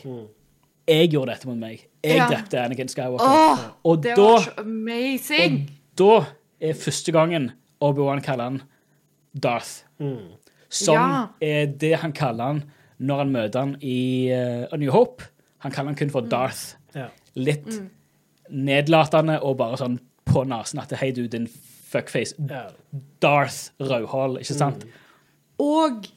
[0.88, 1.82] Jeg gjorde dette mot meg.
[2.04, 2.28] Jeg Ja.
[2.30, 3.26] drepte Anakin Skywalker.
[3.28, 5.70] Oh, og det da var så amazing!
[6.00, 6.26] og da
[6.70, 7.52] er første gangen
[7.82, 8.62] Obi-Wan kaller han
[9.36, 9.84] Darth.
[10.00, 10.32] Mm.
[10.70, 11.26] Som Ja.
[11.42, 12.64] er det han kaller han
[13.00, 15.24] når han møter han i uh, A New Hope.
[15.60, 16.76] Han kaller han kun for Darth.
[16.96, 17.08] Ja.
[17.36, 17.68] Litt
[18.50, 20.00] nedlatende og bare sånn
[20.30, 21.48] på nesen at hei, du, din
[21.90, 22.34] fuckface.
[23.22, 24.86] Darth Rauhall, ikke sant?
[25.60, 26.08] Og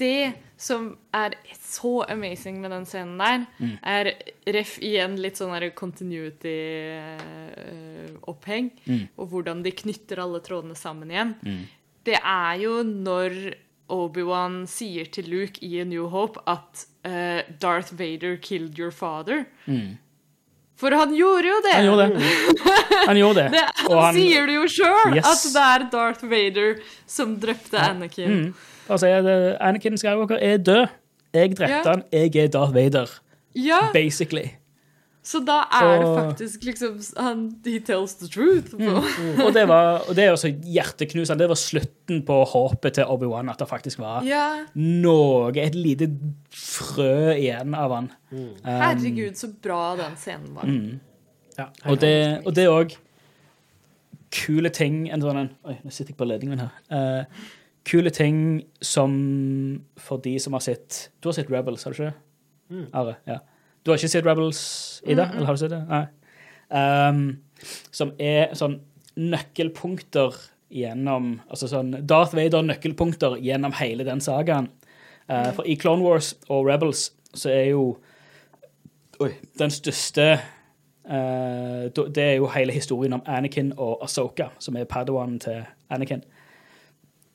[0.00, 3.46] det som er så amazing med den scenen der,
[3.80, 4.10] er
[4.52, 8.68] ref igjen litt sånn der continuity-oppheng,
[9.16, 11.32] og hvordan de knytter alle trådene sammen igjen.
[12.04, 13.54] Det er jo når
[13.90, 19.46] Obi-Wan sier til Luke i A New Hope at uh, Darth Vader killed your father.
[20.80, 21.72] For han gjorde jo det!
[21.76, 22.28] Han gjorde det.
[23.06, 23.48] Han gjorde det.
[23.56, 25.26] Det, han, han- sier det jo sjøl, Yes.
[25.28, 28.30] at det er Darth Vader som drepte Anakin.
[28.30, 28.54] Mm.
[28.90, 30.86] Er det Anakin Skywalker er død.
[31.36, 31.82] Jeg drepte Ja.
[31.92, 32.02] han.
[32.12, 33.12] Jeg er Darth Vader,
[33.54, 34.48] Ja, basically.
[35.22, 38.72] Så da er det faktisk liksom han, He tells the truth.
[38.72, 38.88] Mm.
[38.88, 39.42] mm.
[39.44, 41.42] Og det, var, og det er også hjerteknusende.
[41.42, 44.64] Det var slutten på håpet til Obi-Wan, at det faktisk var yeah.
[44.74, 46.08] noe, et lite
[46.56, 48.10] frø igjen av han.
[48.32, 50.74] Um, herregud, så bra den scenen var.
[51.58, 52.96] Ja, og det òg
[54.30, 56.74] kule ting en sånn Oi, nå sitter jeg på ledningen min her.
[56.88, 57.46] Uh,
[57.88, 59.12] kule ting som
[60.00, 62.16] for de som har sett Du har sett Rebels, har du ikke
[62.70, 62.86] Mm.
[62.94, 63.16] Are?
[63.26, 63.40] Ja.
[63.84, 64.62] Du har ikke sett Rebels,
[65.06, 65.30] Ida?
[65.34, 65.80] Eller har du sett det?
[65.88, 66.04] Nei.
[66.70, 67.22] Um,
[67.90, 68.78] som er sånn
[69.18, 70.36] nøkkelpunkter
[70.70, 74.68] gjennom Altså sånn Darth Vader-nøkkelpunkter gjennom hele den sagaen.
[75.26, 77.84] Uh, for i Clone Wars og Rebels så er jo
[79.20, 84.88] Oi, den største uh, Det er jo hele historien om Anakin og Asoka, som er
[84.88, 86.22] padawan til Anakin.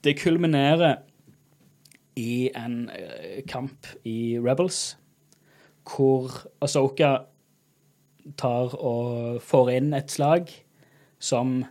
[0.03, 1.01] Det kulminerer
[2.15, 4.95] i en eh, kamp i Rebels,
[5.85, 6.33] hvor
[6.65, 7.17] Asoka
[8.39, 10.49] tar og får inn et slag
[11.21, 11.61] som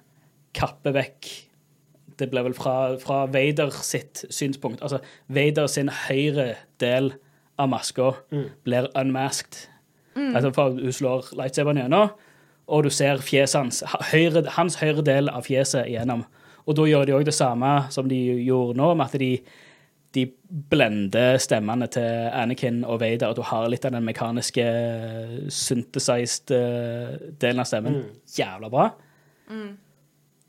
[0.55, 1.33] kapper vekk
[2.15, 4.79] Det ble vel fra, fra Vader sitt synspunkt.
[4.87, 7.11] Altså Vader sin høyre del
[7.59, 8.13] av maska
[8.63, 9.65] blir unmasked.
[10.15, 12.13] Altså, for hun slår lightsaberen gjennom,
[12.71, 13.83] og du ser fjeset hans.
[14.13, 16.23] Høyre, hans høyre del av fjeset igjennom.
[16.65, 19.33] Og da gjør de òg det samme som de gjorde nå, med at de,
[20.15, 20.25] de
[20.71, 24.65] blender stemmene til Anakin og Vader, og du har litt av den mekaniske
[25.53, 27.99] synthesized eh, delen av stemmen.
[28.37, 28.89] Jævla bra.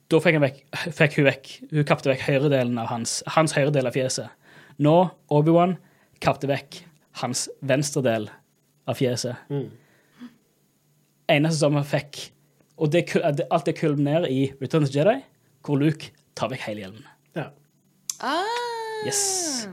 [0.05, 0.59] Da fikk, vekk,
[0.95, 4.30] fikk hun vekk Hun kappte vekk høyredelen av hans, hans høyre del av fjeset.
[4.86, 4.93] Nå,
[5.34, 5.78] Obi-Wan
[6.24, 6.84] kappte vekk
[7.24, 8.30] hans venstre del
[8.86, 9.49] av fjeset.
[11.32, 12.28] Eneste som han fikk
[12.78, 13.07] Og det,
[13.39, 15.22] det, alt det kulminerer i Return of the Jedi,
[15.63, 17.05] hvor Luke tar vekk hele hjelmen.
[17.39, 17.45] Ja.
[18.20, 19.67] Ah, Yes.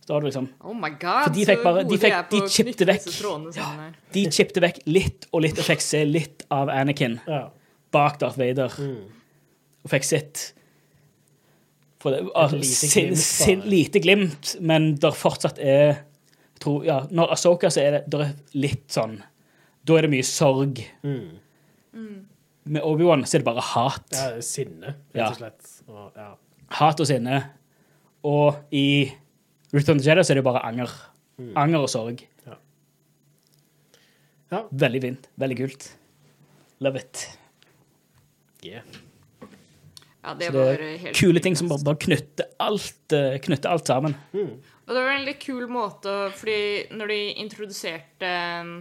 [0.00, 2.14] Så da har du liksom Oh my god, For de fikk bare- de gode fikk-
[2.18, 3.08] er på de å knytte vekk.
[3.18, 3.88] trådene.
[4.12, 7.50] De chippte vekk litt og litt og fikk se litt av Anakin ja.
[7.92, 8.72] bak Darth Vader.
[9.84, 10.52] Og fikk sitt
[11.98, 16.04] for det, altså, lite glimt, sin, lite glimt, men der fortsatt er
[16.60, 19.20] tror, ja, Når Asoka så er det der er litt sånn
[19.84, 20.78] Da er det mye sorg.
[22.68, 24.04] Med Obi-Wan så er det bare hat.
[24.12, 25.70] ja sinne, rett og slett.
[25.88, 26.34] Og, ja.
[26.78, 27.38] Hat og sinne.
[28.26, 29.12] Og i
[29.74, 30.90] Return the Jedi så er det bare anger.
[31.58, 32.24] Anger og sorg.
[34.48, 34.62] Ja.
[34.72, 35.28] Veldig fint.
[35.36, 35.90] Veldig kult.
[36.80, 37.24] Love it.
[38.64, 38.82] Yeah.
[40.24, 43.38] Ja, det Så var det er helt kule ting som bare, bare knytter alt, eh,
[43.44, 44.16] knytter alt sammen.
[44.34, 48.72] Og det var en litt kul måte, fordi når de introduserte um,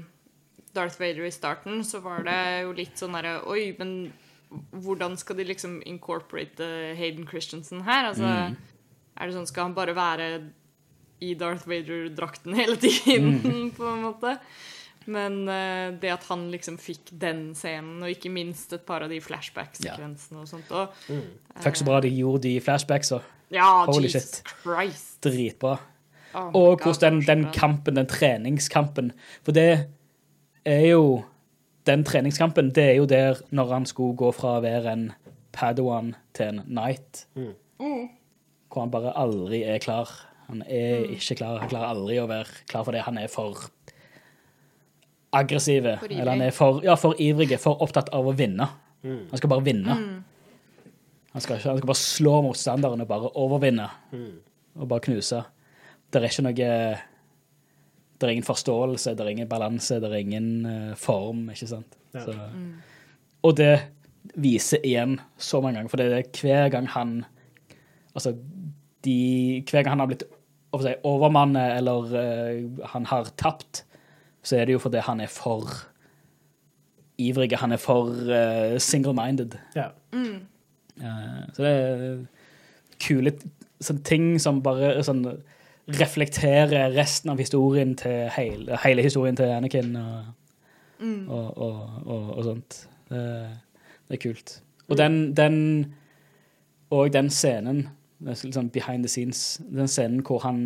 [0.75, 4.13] Darth Vader i starten, så var det jo litt sånn derre Oi, men
[4.71, 6.67] hvordan skal de liksom incorporate
[6.97, 8.09] Hayden Christensen her?
[8.11, 8.55] Altså,
[9.17, 10.29] er det sånn, skal han bare være
[11.25, 14.37] i Darth Vader-drakten hele tiden, på en måte?
[15.07, 19.11] Men uh, det at han liksom fikk den scenen, og ikke minst et par av
[19.13, 20.95] de flashback-sekvensene og sånt og,
[21.63, 23.21] Fikk så bra de gjorde de flashbacksa.
[23.55, 24.51] Ja, Holy Jesus shit.
[24.63, 25.13] Christ.
[25.23, 25.77] Dritbra.
[26.35, 29.13] Oh Og God, hvordan den, den kampen, den treningskampen
[29.45, 29.87] For det
[30.67, 31.23] er jo
[31.87, 35.05] Den treningskampen, det er jo der når han skulle gå fra å være en
[35.55, 37.23] Padawan til en Knight.
[38.77, 40.11] Hvor han bare aldri er klar.
[40.45, 41.55] Han er ikke klar.
[41.63, 43.01] Han klarer aldri å være klar for det.
[43.07, 43.63] Han er for
[45.33, 45.95] aggressive.
[46.03, 48.67] For eller han er for, ja, for ivrige, for opptatt av å vinne.
[49.01, 49.95] Han skal bare vinne.
[49.97, 53.87] Han, skal ikke, han skal bare slå motstanderen og bare overvinne.
[54.77, 55.41] Og bare knuse.
[56.13, 56.53] Det er ikke noe
[58.17, 61.97] Det er ingen forståelse, det er ingen balanse, det er ingen uh, form, ikke sant.
[62.13, 62.23] Ja.
[62.25, 62.37] Så,
[63.41, 63.73] Og det
[64.37, 67.17] viser igjen så mange ganger, for det er hver gang han
[68.17, 68.31] Altså,
[69.05, 69.19] de,
[69.69, 70.25] hver gang han har blitt
[70.81, 73.83] si, overmannet, eller uh, han har tapt,
[74.43, 75.69] så er det jo fordi han er for
[77.17, 79.57] ivrig, han er for uh, single-minded.
[79.75, 79.91] ja.
[80.97, 82.13] Eh, så det er
[83.03, 83.33] kule
[83.85, 85.21] sånn ting som bare sånn
[85.93, 90.31] reflekterer resten av historien til hele, hele historien til Anakin og,
[91.05, 92.79] og, og, og, og sånt.
[93.11, 93.21] Det,
[94.09, 94.57] det er kult.
[94.87, 95.59] Og den, den
[96.89, 97.89] Og den scenen,
[98.33, 100.61] sånn behind the scenes, den scenen hvor han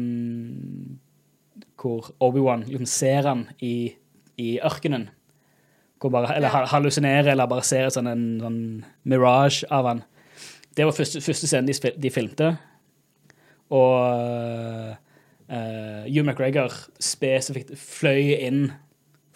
[1.81, 3.93] Hvor Obi-Wan liksom ser han i,
[4.37, 5.09] i ørkenen.
[6.01, 8.59] Bare, eller hallusinerer, eller bare ser sånn en sånn
[9.05, 10.03] mirage av han.
[10.73, 12.47] Det var første, første scenen de, spil- de filmte.
[13.69, 13.97] Og
[15.51, 18.63] uh, Hugh McGregor spesifikt fløy inn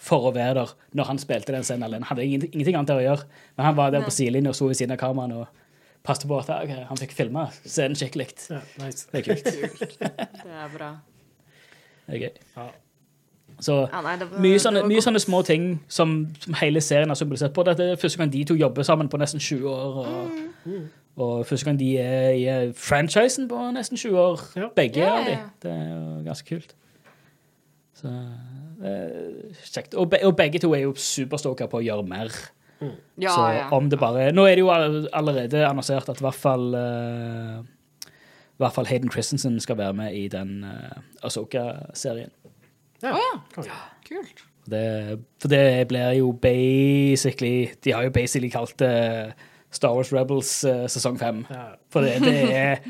[0.06, 2.06] for å være der når han spilte den scenen alene.
[2.08, 3.28] Hadde ingenting, ingenting annet å gjøre.
[3.56, 5.62] Men han var der på sidelinja og sto ved siden av kameraet og
[6.06, 8.30] passet på at okay, han fikk filma scenen skikkelig.
[8.50, 9.06] Ja, nice.
[9.12, 10.00] Det er kult.
[10.00, 10.90] Det er bra.
[12.06, 12.42] Det er gøy.
[12.56, 12.66] Ja.
[13.60, 17.18] Så Ja, nei, var, mye sånne, mye sånne små ting som, som hele serien har
[17.18, 17.64] symbolisert på.
[17.66, 20.00] Dette er første gang de to jobber sammen på nesten 20 år.
[20.02, 20.74] Og,
[21.16, 24.42] og første gang de er i eh, franchisen på nesten 20 år.
[24.56, 24.68] Ja.
[24.76, 25.14] Begge yeah.
[25.14, 25.38] av de.
[25.62, 26.76] Det er jo ganske kult.
[27.96, 28.12] Så
[28.82, 29.94] det er kjekt.
[29.94, 32.36] Og, be, og begge to er jo superstoka på å gjøre mer.
[33.16, 33.68] Ja, så ja.
[33.72, 37.62] om det bare Nå er det jo allerede annonsert at i hvert fall uh,
[38.56, 42.30] i hvert fall Hayden Christensen skal være med i den uh, Asoka-serien.
[43.02, 43.14] Ja.
[43.16, 43.80] Oh, ja.
[44.08, 44.44] Kult.
[44.66, 49.34] Det, for det blir jo basically De har jo basically kalt det
[49.70, 51.44] Star Wars Rebels uh, sesong fem.
[51.50, 51.66] Ja.
[51.92, 52.80] For det, det er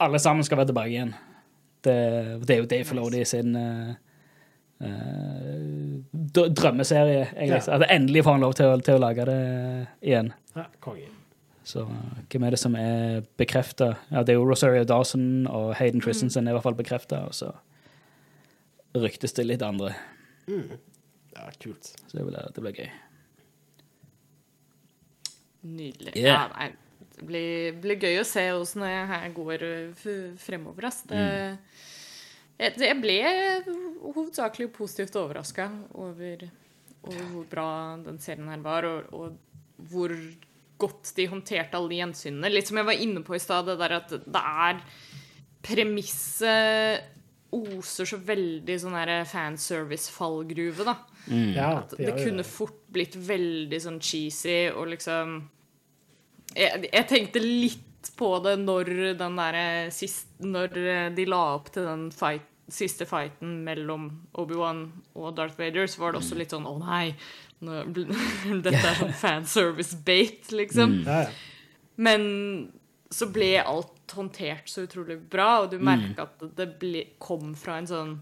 [0.00, 1.14] Alle sammen skal være tilbake igjen.
[1.84, 1.94] Det,
[2.48, 4.01] det er jo Dave Filoni sin eh, eh, dr-
[6.32, 7.62] drømmeserie, egentlig.
[7.66, 7.78] Ja.
[7.78, 9.40] At endelig får han lov til å, til å lage det
[10.00, 10.32] igjen.
[10.56, 10.68] ja.
[11.62, 13.92] Så hvem er det som er bekrefta?
[14.10, 17.36] Ja, det er jo Rosario Dawson og Hayden Christensen er i hvert fall bekrefta, og
[17.38, 17.52] så
[18.98, 19.94] ryktes det litt andre.
[20.48, 21.92] Ja, kult.
[22.08, 22.90] Så det blir, det blir gøy.
[25.62, 26.16] Nydelig.
[26.18, 26.26] Yeah.
[26.26, 30.06] Ja, nei, det blir, blir gøy å se åssen det her går uh,
[30.42, 30.90] fremover.
[30.90, 31.04] Ass.
[31.06, 31.56] Det, jeg,
[32.62, 33.18] jeg ble
[34.02, 36.46] hovedsakelig positivt overraska over,
[37.02, 37.68] over hvor bra
[38.04, 40.14] den serien her var, og, og hvor
[40.82, 42.50] godt de håndterte alle de gjensynene.
[42.52, 44.84] Litt som jeg var inne på i stad, det der at det er
[45.62, 47.12] Premisset
[47.54, 48.96] oser så veldig sånn
[49.28, 50.96] fanservice-fallgruve, da.
[51.30, 55.36] Ja, At de det kunne fort blitt veldig sånn cheesy og liksom
[56.56, 58.90] jeg, jeg tenkte litt på det når
[59.20, 60.74] den derre sist Når
[61.14, 64.84] de la opp til den fight, siste fighten mellom Obi-Wan
[65.18, 67.14] og Darth Vader, så var det også litt sånn Å nei,
[67.64, 67.82] nå,
[68.64, 71.00] dette er sånn fanservice-bait, liksom.
[71.06, 71.24] Ja.
[71.96, 72.22] Men
[73.12, 77.78] så ble alt håndtert så utrolig bra, og du merka at det ble, kom fra
[77.80, 78.14] en sånn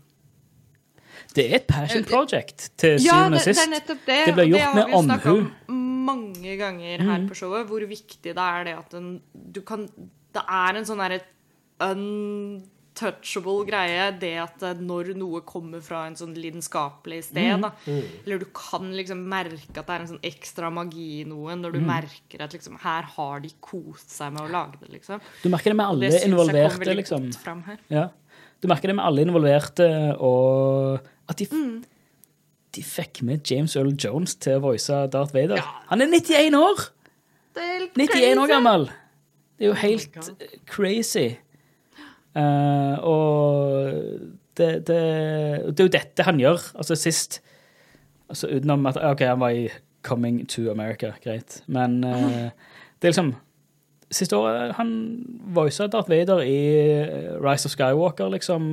[1.34, 3.60] Det er et passion project, til Ja, syvende og sist.
[3.60, 4.18] det er nettopp det.
[4.26, 5.44] Det ble gjort har med vi jo snakket omhu.
[5.44, 5.76] Mm.
[5.76, 9.84] om mange ganger her på showet, hvor viktig det er det at en, du kan
[10.34, 11.20] Det er en sånn derre
[13.00, 17.62] untouchable greie, det at eh, når noe kommer fra en sånn lidenskapelig sted, Mm.
[17.62, 17.70] da,
[18.26, 21.72] eller du kan liksom merke at det er en sånn ekstra magi i noen, når
[21.72, 21.72] Mm.
[21.72, 25.20] du merker at liksom her har de kost seg med å lage det, liksom.
[25.42, 27.32] Du merker det med alle Det involverte, liksom.
[27.90, 28.08] Ja.
[28.60, 31.84] Du merker det med alle involverte, og at de, Mm.
[32.72, 35.56] de fikk med James Earl Jones til å voice Darth Vader.
[35.56, 35.62] Ja.
[35.88, 36.90] Han er 91 år!
[37.54, 38.90] Det er helt 91 år gammel!
[39.58, 40.34] Det er jo helt oh
[40.66, 41.36] crazy.
[42.38, 43.92] Eh, og
[44.56, 44.98] det, det,
[45.70, 46.70] det er jo dette han gjør.
[46.78, 47.40] Altså sist
[48.30, 49.68] altså Utenom at OK, han var i
[50.06, 51.62] Coming to America, greit.
[51.66, 52.48] Men uh,
[53.00, 53.34] det er liksom
[54.10, 54.88] Siste året han
[55.54, 56.56] voisa Darth Vader i
[56.98, 58.64] eh, Rise of Skywalker, liksom.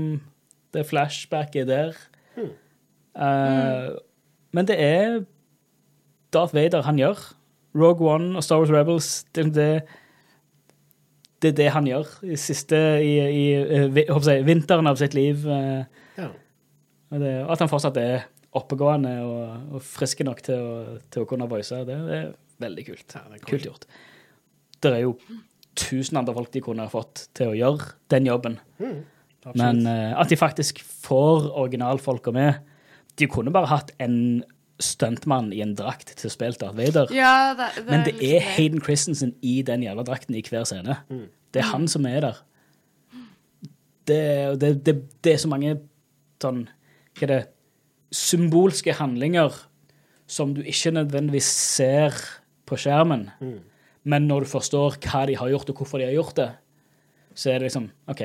[0.73, 1.93] Det er flashback i der.
[2.41, 3.91] Eh,
[4.51, 5.19] Men det er
[6.33, 7.21] Darth Vader han gjør.
[7.75, 9.83] Rogue One og Star Wars Rebels, det, er det,
[11.43, 15.45] det er det han gjør i siste i, i eh, jeg vinteren av sitt liv.
[15.45, 15.85] eh,
[16.17, 16.31] Ja.
[17.13, 18.25] det, at han fortsatt er
[18.57, 20.71] oppegående og, og frisk nok til å,
[21.13, 22.31] til å kunne voice, det, er
[22.63, 23.13] veldig kult.
[23.13, 23.85] Ja, det er kult gjort.
[24.81, 25.13] Det er jo
[25.77, 28.57] tusen andre folk de kunne ha fått til å gjøre den jobben.
[28.81, 28.97] Mm,
[29.61, 32.57] Men uh, at de faktisk får originalfolka med
[33.17, 34.43] De kunne bare hatt en
[34.83, 37.11] stuntmann i en drakt til å spille Darth Vader.
[37.15, 40.67] Ja, det, det Men det er, er Hayden Christensen i den jævla drakten i hver
[40.69, 40.99] scene.
[41.53, 42.41] Det er han som er der.
[44.07, 44.21] Det,
[44.61, 45.73] det, det, det er så mange
[46.39, 46.61] sånn
[47.17, 47.39] Hva er det
[48.15, 49.51] Symbolske handlinger
[50.31, 52.15] som du ikke nødvendigvis ser
[52.67, 53.25] på skjermen.
[54.07, 56.47] Men når du forstår hva de har gjort, og hvorfor de har gjort det,
[57.35, 58.23] så er det liksom OK.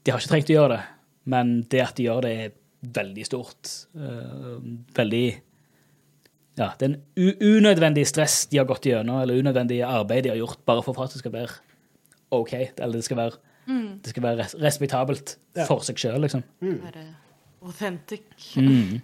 [0.00, 0.82] De har ikke trengt å gjøre det,
[1.32, 3.70] men det at de gjør det, er veldig stort.
[3.94, 4.58] Eh,
[4.96, 5.24] veldig
[6.58, 10.32] ja, det er en u unødvendig stress de har gått gjennom, eller unødvendig arbeid de
[10.34, 11.54] har gjort bare for at det skal være
[12.36, 12.52] OK.
[12.76, 13.38] Eller det skal være,
[14.04, 15.64] det skal være res respektabelt Ja.
[15.66, 16.42] for seg sjøl, liksom.
[16.60, 17.06] Være
[17.62, 18.22] authentic.
[18.56, 19.00] Mm.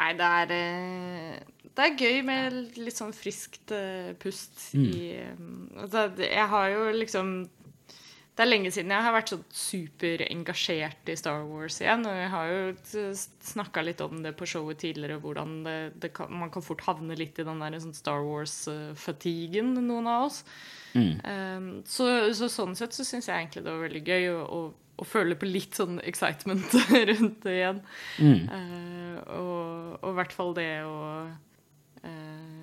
[0.00, 1.38] Nei, det er eh,
[1.76, 4.84] Det er gøy med litt sånn friskt eh, pust Mm.
[4.86, 5.70] i mm.
[5.84, 7.48] altså, Jeg har jo liksom
[8.36, 12.06] Det er lenge siden jeg har vært så superengasjert i Star Wars igjen.
[12.08, 13.00] Og jeg har jo
[13.50, 17.18] snakka litt om det på showet tidligere, hvordan det, det kan, man kan fort havne
[17.18, 20.44] litt i den der sånn Star Wars-fatiguen, noen av oss.
[20.94, 24.62] Um, så, så sånn sett så syns jeg egentlig det var veldig gøy å, å,
[25.00, 26.74] å føle på litt sånn excitement
[27.12, 27.84] rundt det igjen.
[28.18, 28.40] Mm.
[28.48, 30.98] Uh, og, og i hvert fall det å
[32.02, 32.59] eh,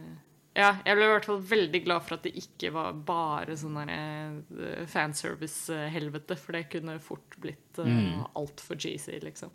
[0.58, 3.76] Ja, jeg ble i hvert fall veldig glad for at det ikke var bare sånn
[3.78, 8.24] derre fanservice-helvete, for det kunne fort blitt uh, Mm.
[8.36, 9.52] altfor cheesy, liksom.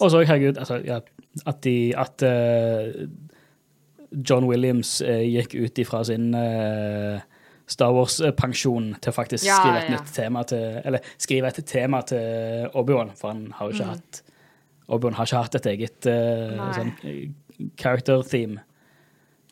[0.00, 1.00] Og så, herregud, altså, ja,
[1.46, 3.04] at, de, at uh,
[4.26, 7.20] John Williams uh, gikk ut ifra sin uh,
[7.70, 9.98] Star Wars-pensjon til å faktisk Ja, skrive et ja.
[10.00, 13.94] nytt tema til Eller skrive et tema til Obi-Wan, for han har jo ikke Mm.
[13.94, 14.22] hatt
[14.90, 17.28] Obi-Wan har ikke hatt et eget uh, sånn, eh,
[17.78, 18.58] character theme.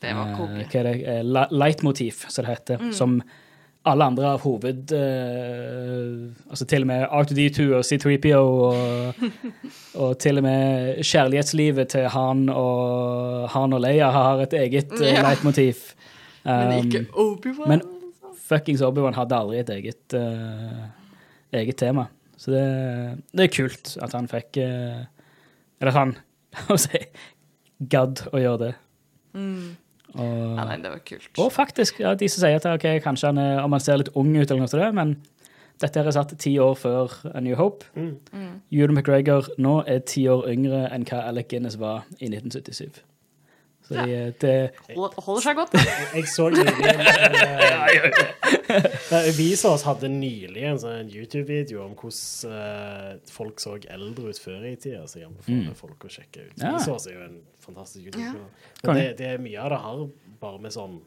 [0.01, 0.65] Det var Eh, konge.
[0.71, 0.97] hva er det?
[1.07, 2.79] Eh, Leitmotiv, som det heter.
[2.79, 2.93] Mm.
[2.93, 3.23] Som
[3.89, 4.93] alle andre av hoved...
[4.93, 9.15] uh, altså til og med R2D2 og C3PO og,
[10.03, 15.07] og til og med kjærlighetslivet til Han og, Han og Leia har et eget uh,
[15.07, 15.23] Ja.
[15.31, 15.75] leitmotiv.
[16.45, 17.69] Men Um, ikke Obi-Wan.
[17.69, 17.81] men
[18.49, 20.87] fuckings Obi-Wan hadde aldri et eget, uh,
[21.53, 22.07] eget tema.
[22.39, 22.63] Så det,
[23.37, 26.15] det er kult at han fikk Eller at han
[27.95, 28.71] gadd å gjøre det.
[29.39, 29.77] Mm.
[30.19, 31.31] Og, Ja, nei, det var kult.
[31.39, 34.11] og faktisk, ja, de som sier at okay, kanskje han er, om han ser litt
[34.15, 35.17] ung ut, eller noe sånt, men
[35.79, 37.87] dette er satt ti år før A New Hope.
[37.95, 38.17] Mm.
[38.33, 38.55] Mm.
[38.73, 43.03] Ewan McGregor nå er ti år yngre enn hva Alec Guinness var i 1977.
[43.89, 44.55] Så de, det
[44.93, 45.73] Hold- Holder seg godt.
[46.13, 46.73] Jeg så nylig
[49.09, 54.67] uh, Vsauce hadde nylig en sånn YouTube-video om hvordan uh, folk så eldre ut før
[54.69, 56.57] i tida, så jeg anbefaler folk å sjekke ut.
[56.59, 56.65] Mm.
[56.67, 56.75] Ja.
[56.83, 58.51] Vsauce er jo en fantastisk YouTube-kanal.
[58.85, 58.99] Ja.
[58.99, 60.05] Det, det er mye av det har
[60.43, 60.99] bare med sånn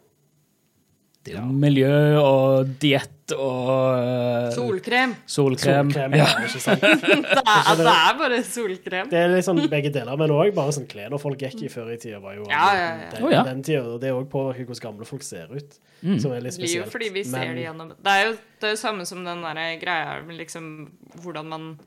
[1.24, 3.68] Det er jo miljø og diett og
[4.02, 5.12] eh, Solkrem.
[5.30, 5.92] solkrem.
[5.94, 6.16] solkrem.
[6.18, 6.26] Ja.
[6.26, 6.48] Ja.
[6.48, 6.88] Ikke?
[7.22, 9.12] Det er, det er bare solkrem.
[9.12, 11.94] Det er litt sånn begge deler, men òg bare sånn klær folk gikk i før
[11.94, 13.10] i tida, var jo Ja, ja, ja.
[13.14, 13.44] den, oh, ja.
[13.46, 13.84] den tida.
[13.86, 16.16] Og det er òg påvirker hvordan gamle folk ser ut, Mm.
[16.20, 16.92] som er litt Det er jo spesielt.
[16.92, 19.78] fordi vi ser Men- det gjennom Det er jo det er samme som den der
[19.80, 20.90] greia med liksom
[21.22, 21.80] hvordan man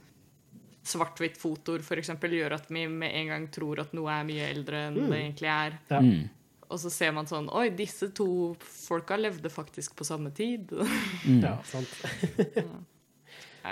[0.84, 4.82] Svart-hvitt-fotoer for eksempel gjør at vi med en gang tror at noe er mye eldre
[4.90, 5.78] enn det egentlig er.
[5.90, 6.00] Ja.
[6.04, 6.28] Mm.
[6.72, 8.26] Og så ser man sånn Oi, disse to
[8.58, 10.72] folka levde faktisk på samme tid.
[11.44, 11.90] Ja, sant.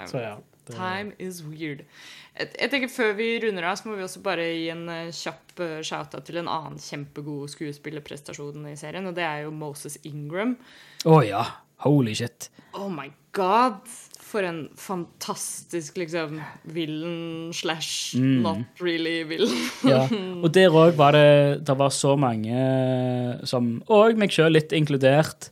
[0.09, 0.39] Så ja.
[0.63, 1.83] Det, Time is weird.
[2.37, 5.11] Jeg, jeg tenker Før vi runder av, så må vi også bare gi en eh,
[5.11, 9.99] kjapp uh, shout-out til en annen kjempegod skuespillerprestasjon i serien, og det er jo Moses
[10.07, 10.55] Ingram.
[11.03, 11.43] Å ja.
[11.83, 12.49] Holy shit.
[12.75, 13.83] Oh my god!
[14.23, 16.39] For en fantastisk liksom
[16.73, 19.67] villain slash not really villain.
[19.85, 20.07] Ja.
[20.41, 22.57] Og der òg var det Det var så mange
[23.45, 25.51] som Og meg sjøl litt inkludert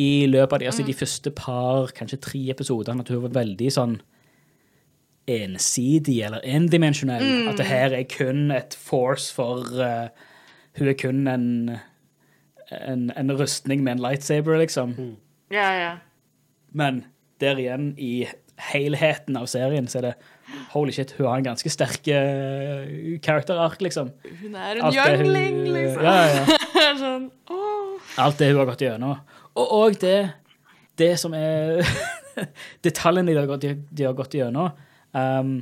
[0.00, 3.72] i løpet av de, altså, de første par, kanskje tre episodene, at hun var veldig
[3.74, 3.98] sånn
[5.28, 7.48] ensidig eller endimensjonell.
[7.50, 10.08] At det her er kun et force for uh,
[10.78, 11.76] Hun er kun en,
[12.70, 14.94] en, en rustning med en lightsaber, liksom.
[15.50, 15.90] Ja, ja.
[16.72, 17.04] Men
[17.42, 18.26] der igjen, i
[18.70, 20.14] helheten av serien, så er det
[20.72, 24.10] Holy shit, hun har en ganske sterk uh, character-ark, liksom.
[24.42, 24.82] Hun er en
[25.20, 26.02] hun- liksom.
[26.04, 26.16] Ja,
[26.74, 27.28] ja, sånn.
[28.18, 29.20] Alt det hun har gått gjennom.
[29.54, 30.16] Og òg det,
[30.98, 31.80] det som er
[32.86, 34.72] Detaljene de har gått, de har gått gjennom.
[35.14, 35.54] Um,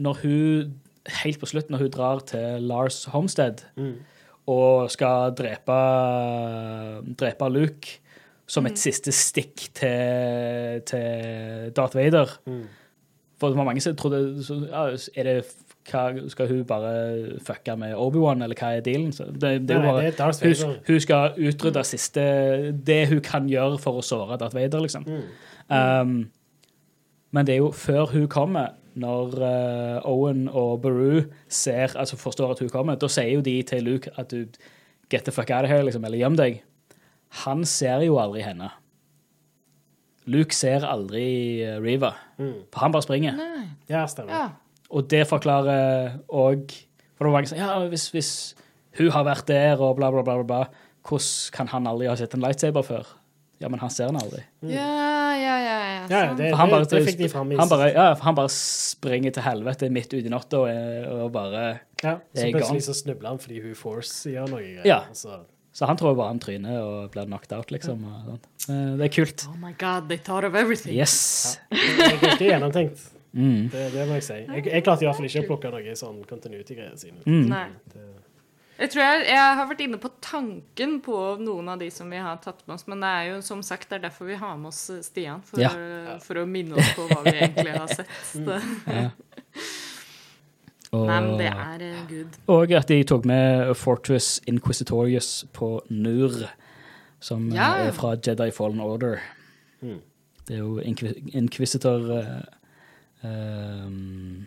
[0.00, 0.76] når hun
[1.22, 3.62] Helt på slutt, når hun drar til Lars Homestead
[4.52, 5.76] og skal drepe,
[7.16, 7.94] drepe Luke
[8.48, 12.30] som et siste stikk til, til Darth Vader.
[13.38, 15.34] For det var mange som trodde så, ja, er det,
[15.88, 16.94] hva, Skal hun bare
[17.44, 19.12] fucke med Obi-Wan, eller hva er dealen?
[19.14, 20.80] Så det, det Nei, bare, det er Darth hun, Vader.
[20.88, 22.24] hun skal utrydde siste
[22.72, 25.06] Det hun kan gjøre for å såre Darth Vader, liksom.
[25.68, 26.18] Um,
[27.36, 32.56] men det er jo før hun kommer, når uh, Owen og Beru ser, altså forstår
[32.56, 34.48] at hun kommer, da sier jo de til Luke at du
[35.12, 36.62] get the fuck out of here, liksom, eller gjem deg.
[37.44, 38.70] Han ser jo aldri henne.
[40.28, 43.36] Luke ser aldri eh, Reva, for han bare springer.
[43.38, 43.68] Nei.
[43.88, 44.34] Ja, stemmer.
[44.34, 44.88] Ja.
[44.92, 48.30] Og det forklarer òg For det var mange som ja, hvis, hvis
[48.96, 52.14] hun har vært der og bla, bla, bla, bla, bla, hvordan kan han aldri ha
[52.16, 53.08] sett en lightsaber før?
[53.58, 54.44] Ja, men han ser den aldri.
[54.70, 54.86] Ja,
[55.34, 55.78] ja, ja.
[55.82, 58.52] ja, Ja, det, han bare, det fikk de fram i han bare, ja, han bare
[58.54, 61.62] springer til helvete midt ute i natta og, og bare
[62.04, 62.22] ja, gang.
[62.38, 64.86] Så plutselig så snubler han fordi hun Force gjør noe greier.
[64.86, 65.00] Ja.
[65.16, 65.40] Så,
[65.78, 68.00] Så han tror bare han tryner og blir knocked out, liksom.
[68.08, 68.46] Og sånt.
[68.66, 69.44] Eh, Det er kult.
[69.46, 70.96] Oh my god, they thought of everything.
[70.96, 71.58] Yes.
[71.70, 73.04] Det er ganske gjennomtenkt.
[73.38, 73.68] Mm.
[73.70, 74.38] Det, det må jeg si.
[74.48, 77.20] Jeg, jeg klarte i hvert fall ikke å plukke noe sånn continuity-greier sine.
[77.28, 77.44] Mm.
[77.52, 77.66] Nei.
[78.78, 82.18] Jeg tror jeg, jeg har vært inne på tanken på noen av de som vi
[82.22, 84.56] har tatt med oss, men det er jo som sagt det er derfor vi har
[84.58, 85.42] med oss eh, Stian.
[85.46, 85.70] For, Ja.
[86.22, 88.10] for å minne oss på hva vi egentlig har sett.
[88.38, 88.50] Mm.
[88.86, 89.10] Ja.
[90.92, 92.36] Og, Nei, men det er eh, good.
[92.46, 96.30] og at de tok med Fortress Inquisitorius på Nur,
[97.20, 97.74] som Ja.
[97.82, 99.18] eh, er fra Jedi Fallen Order.
[99.82, 100.00] Mm.
[100.48, 102.40] Det er jo Inquis Inquisitor uh,
[103.22, 104.46] um,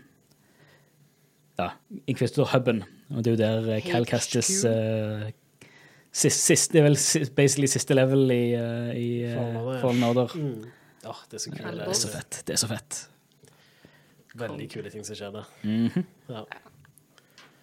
[1.60, 1.68] Ja,
[2.08, 2.84] Inquisitor-huben.
[3.12, 4.36] Og det er jo der eh, Cal HQ.
[4.66, 5.30] Uh,
[6.12, 6.98] sist, sist, Det er vel
[7.36, 9.80] basically siste level i, eh, i eh, Fallen Order.
[9.82, 10.28] Fallen Order.
[10.36, 10.66] mm.
[11.06, 12.44] Oh, det er så Det er så fett.
[12.48, 13.08] Det er så fett.
[14.38, 15.50] Veldig kule ting som skjer der.
[15.64, 16.06] Mhm.
[16.30, 16.44] Ja.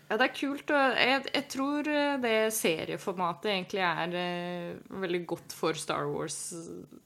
[0.09, 0.71] Ja, det er kult.
[0.71, 6.39] Jeg, jeg tror eh, det serieformatet egentlig er eh, veldig godt for Star Wars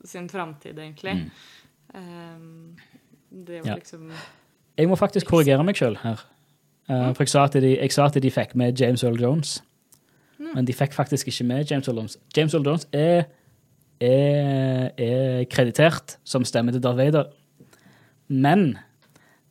[0.06, 1.16] sin framtid, egentlig.
[1.94, 2.76] Um,
[3.30, 3.74] det å Ja.
[3.74, 4.12] liksom
[4.78, 6.22] Jeg må faktisk korrigere meg sjøl her.
[6.88, 9.62] Eh, for jeg sa, at de, jeg sa at de fikk med James Earl Jones.
[10.54, 12.16] Men de fikk faktisk ikke med James Earl Jones.
[12.36, 13.24] James Earl Jones er,
[14.00, 17.28] er, er kreditert som stemme til Darth Vader.
[18.28, 18.78] Men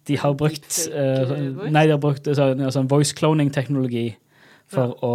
[0.07, 1.71] de har brukt eh, eh, voice?
[1.71, 4.15] Nei, de har brukt sånn, sånn voice cloning-teknologi
[4.71, 5.13] for å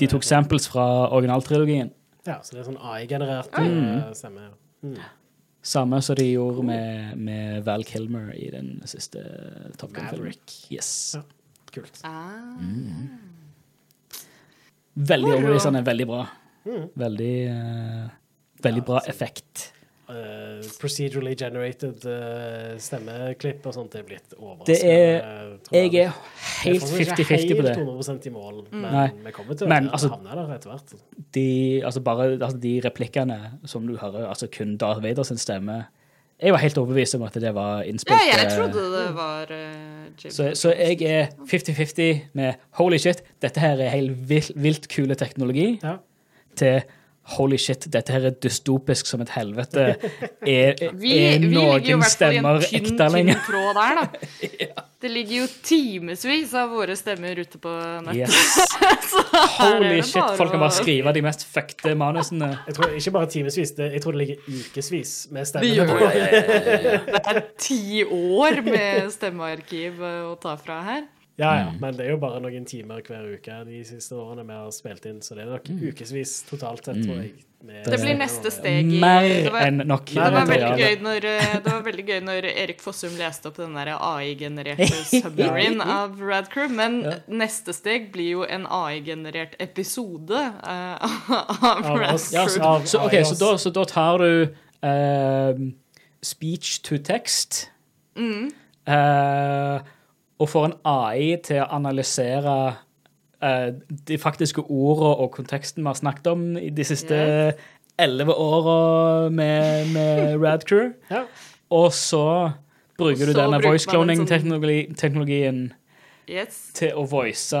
[0.00, 1.90] De tok samples fra originaltrilogien.
[2.26, 3.98] ja, så det er sånn AI-generert Mm.
[3.98, 4.40] eh, stemme.
[4.40, 4.54] ja.
[4.88, 4.96] Mm.
[5.62, 9.20] Samme som de gjorde med, med Val Kilmer i den siste
[9.76, 10.32] Top Gun-filmen.
[10.72, 11.16] Yes.
[11.18, 11.22] Ja.
[11.70, 12.00] Kult.
[12.02, 12.56] ah.
[14.96, 16.22] Veldig overbevisende, veldig bra.
[16.66, 16.86] Mm.
[16.96, 18.08] Veldig, uh,
[18.64, 19.72] veldig Ja, bra effekt.
[20.10, 24.66] Eh, procedurally generated uh, stemmeklipp og sånt er blitt overraskende.
[24.66, 26.10] Det er- Jeg er
[26.64, 27.76] helt er fortsatt ikke 50-50 på det.
[27.76, 29.06] Helt 100 i mål, men Nei.
[29.24, 30.94] vi kommer til å altså, havne der etter hvert.
[31.34, 35.86] De, altså bare, altså de replikkene som du hører, altså kun Darth Vader sin stemme
[36.40, 40.30] Jeg var helt overbevist om at det var Ja, jeg eh, trodde det var uh,
[40.30, 45.14] så, så jeg er 50-50 med holy shit, dette her er helt vilt, vilt kule
[45.14, 45.96] teknologi, Ja.
[46.56, 46.82] til
[47.36, 49.86] holy shit, dette her er dystopisk som et helvete.
[50.46, 54.00] Er, Vi, er vi ligger jo i hvert fall i en tynn, tynn tråd der,
[54.00, 54.86] da.
[55.00, 57.70] Det ligger jo timevis av våre stemmer ute på
[58.04, 58.34] nettet.
[58.34, 59.14] Yes.
[59.56, 62.50] Holy shit, bare folk kan bare skrive de mest fuckte manusene.
[62.68, 67.00] Jeg tror ikke bare timevis, jeg tror det ligger ukevis med Det ja, ja, det.
[67.08, 71.08] Det er ti år med stemmearkiv å ta fra her.
[71.40, 71.78] Ja, ja, Mm.
[71.80, 75.06] men det er jo bare noen timer hver uke de siste årene vi har spilt
[75.08, 77.30] inn, så det er nok ukevis totalt sett, tror jeg.
[77.60, 81.72] Det blir neste steg i Mer enn nok Det var, veldig gøy når, eh, det
[81.74, 87.02] var veldig gøy når Erik Fossum leste opp den der AI-genererte submarine av Radcrew, men
[87.28, 90.96] neste steg blir jo en AI-generert episode eh,
[91.68, 92.30] av Av oss.
[92.32, 95.70] Ja, så, så, okay, så, da, så da tar du uh,
[96.24, 97.66] speech to text.
[98.86, 99.80] Eh,
[100.40, 102.54] og får en AI til å analysere
[103.44, 103.68] eh,
[104.08, 107.18] de faktiske ordene og konteksten vi har snakket om i de siste
[108.00, 110.94] elleve åra med, med Radcrew.
[111.12, 111.26] Ja.
[111.70, 112.24] Og så
[112.98, 115.62] bruker Og du denne voice man en sånn- cloning-teknologien
[116.30, 116.70] Yes.
[116.78, 117.58] til å voice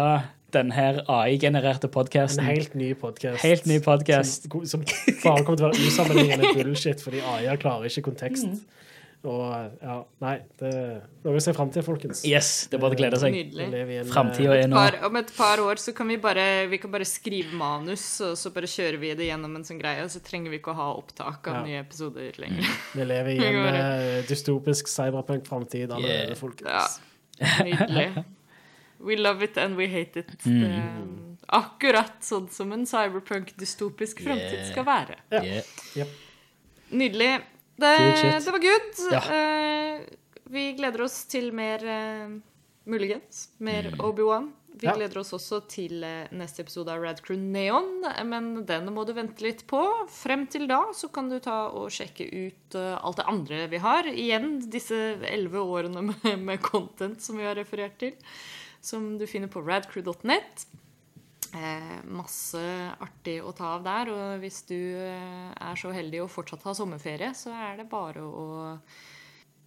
[0.54, 1.88] den her AI-genererte
[2.38, 3.42] En helt ny podkast.
[3.42, 4.46] Helt ny podcast.
[4.50, 4.84] Som, som
[5.24, 8.46] bare kommer til å være usammenhengende bullshit, fordi AI klarer ikke kontekst.
[8.46, 8.60] Mm.
[9.20, 9.94] Og ja,
[10.24, 12.22] nei, det er noe å se fram til, folkens.
[12.24, 13.34] Yes, det er bare å glede seg.
[13.34, 13.66] Nydelig.
[13.74, 14.78] lever Framtida eh, er nå.
[14.80, 18.32] Par, om et par år så kan vi bare, vi kan bare skrive manus, og
[18.40, 20.78] så bare kjører vi det gjennom en sånn greie, og så trenger vi ikke å
[20.80, 21.62] ha opptak av Ja.
[21.68, 22.64] nye episoder lenger.
[22.96, 26.40] Vi lever i en eh, dystopisk cyberpunk-framtid allerede, Yeah.
[26.40, 26.96] folkens.
[27.40, 27.52] Ja.
[27.64, 28.24] Nydelig.
[29.04, 30.32] We love it and we hate it.
[30.44, 30.64] Mm.
[30.64, 34.68] Det er akkurat sånn som en cyberpunk-dystopisk fremtid Yeah.
[34.72, 35.20] skal være.
[35.32, 35.44] Ja.
[35.44, 36.08] Yeah.
[36.90, 37.32] Nydelig.
[37.80, 37.96] Det,
[38.44, 39.02] det var good.
[39.12, 39.22] Ja.
[39.26, 40.00] Uh,
[40.50, 42.32] vi gleder oss til mer uh,
[42.90, 43.48] muligens.
[43.62, 44.50] Mer Obi-Wan.
[44.80, 44.94] Vi Ja.
[44.96, 49.10] gleder oss også til eh, neste episode av Rad Crew Neon, men den må du
[49.12, 49.80] vente litt på.
[50.08, 54.08] Frem til da så kan du ta og sjekke ut alt det andre vi har.
[54.08, 54.96] Igjen disse
[55.26, 58.14] elleve årene med, med content som vi har referert til,
[58.80, 60.64] som du finner på radcrew.net.
[61.56, 62.60] Eh, masse
[63.02, 64.12] artig å ta av der.
[64.14, 68.22] Og hvis du eh, er så heldig å fortsatt ha sommerferie, så er det bare
[68.22, 68.46] å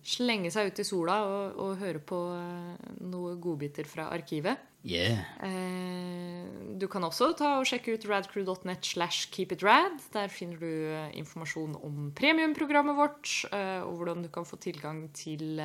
[0.04, 4.70] slenge seg ut i sola og, og høre på eh, noen godbiter fra arkivet.
[4.84, 5.24] Yeah.
[5.40, 6.44] Eh,
[6.76, 9.96] du kan også ta og sjekke ut radcrew.net slash keepitrad.
[10.12, 15.06] Der finner du eh, informasjon om premiumprogrammet vårt, eh, og hvordan du kan få tilgang
[15.16, 15.62] til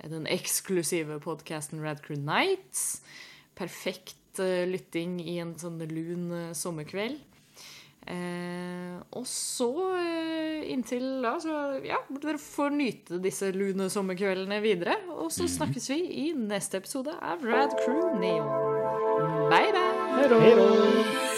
[0.00, 3.04] den eksklusive podkasten Radcrew Nights.
[3.54, 7.18] Perfekt litt eh, lytting i en sånn lun eh, sommerkveld.
[8.06, 14.96] Eh, og så, eh, inntil da, så ja, dere får nyte disse lune sommerkveldene videre.
[15.10, 18.48] Og så snakkes vi i neste episode av Rad Crew Neon.
[19.50, 20.40] Bye, bye!
[20.40, 21.29] Hei.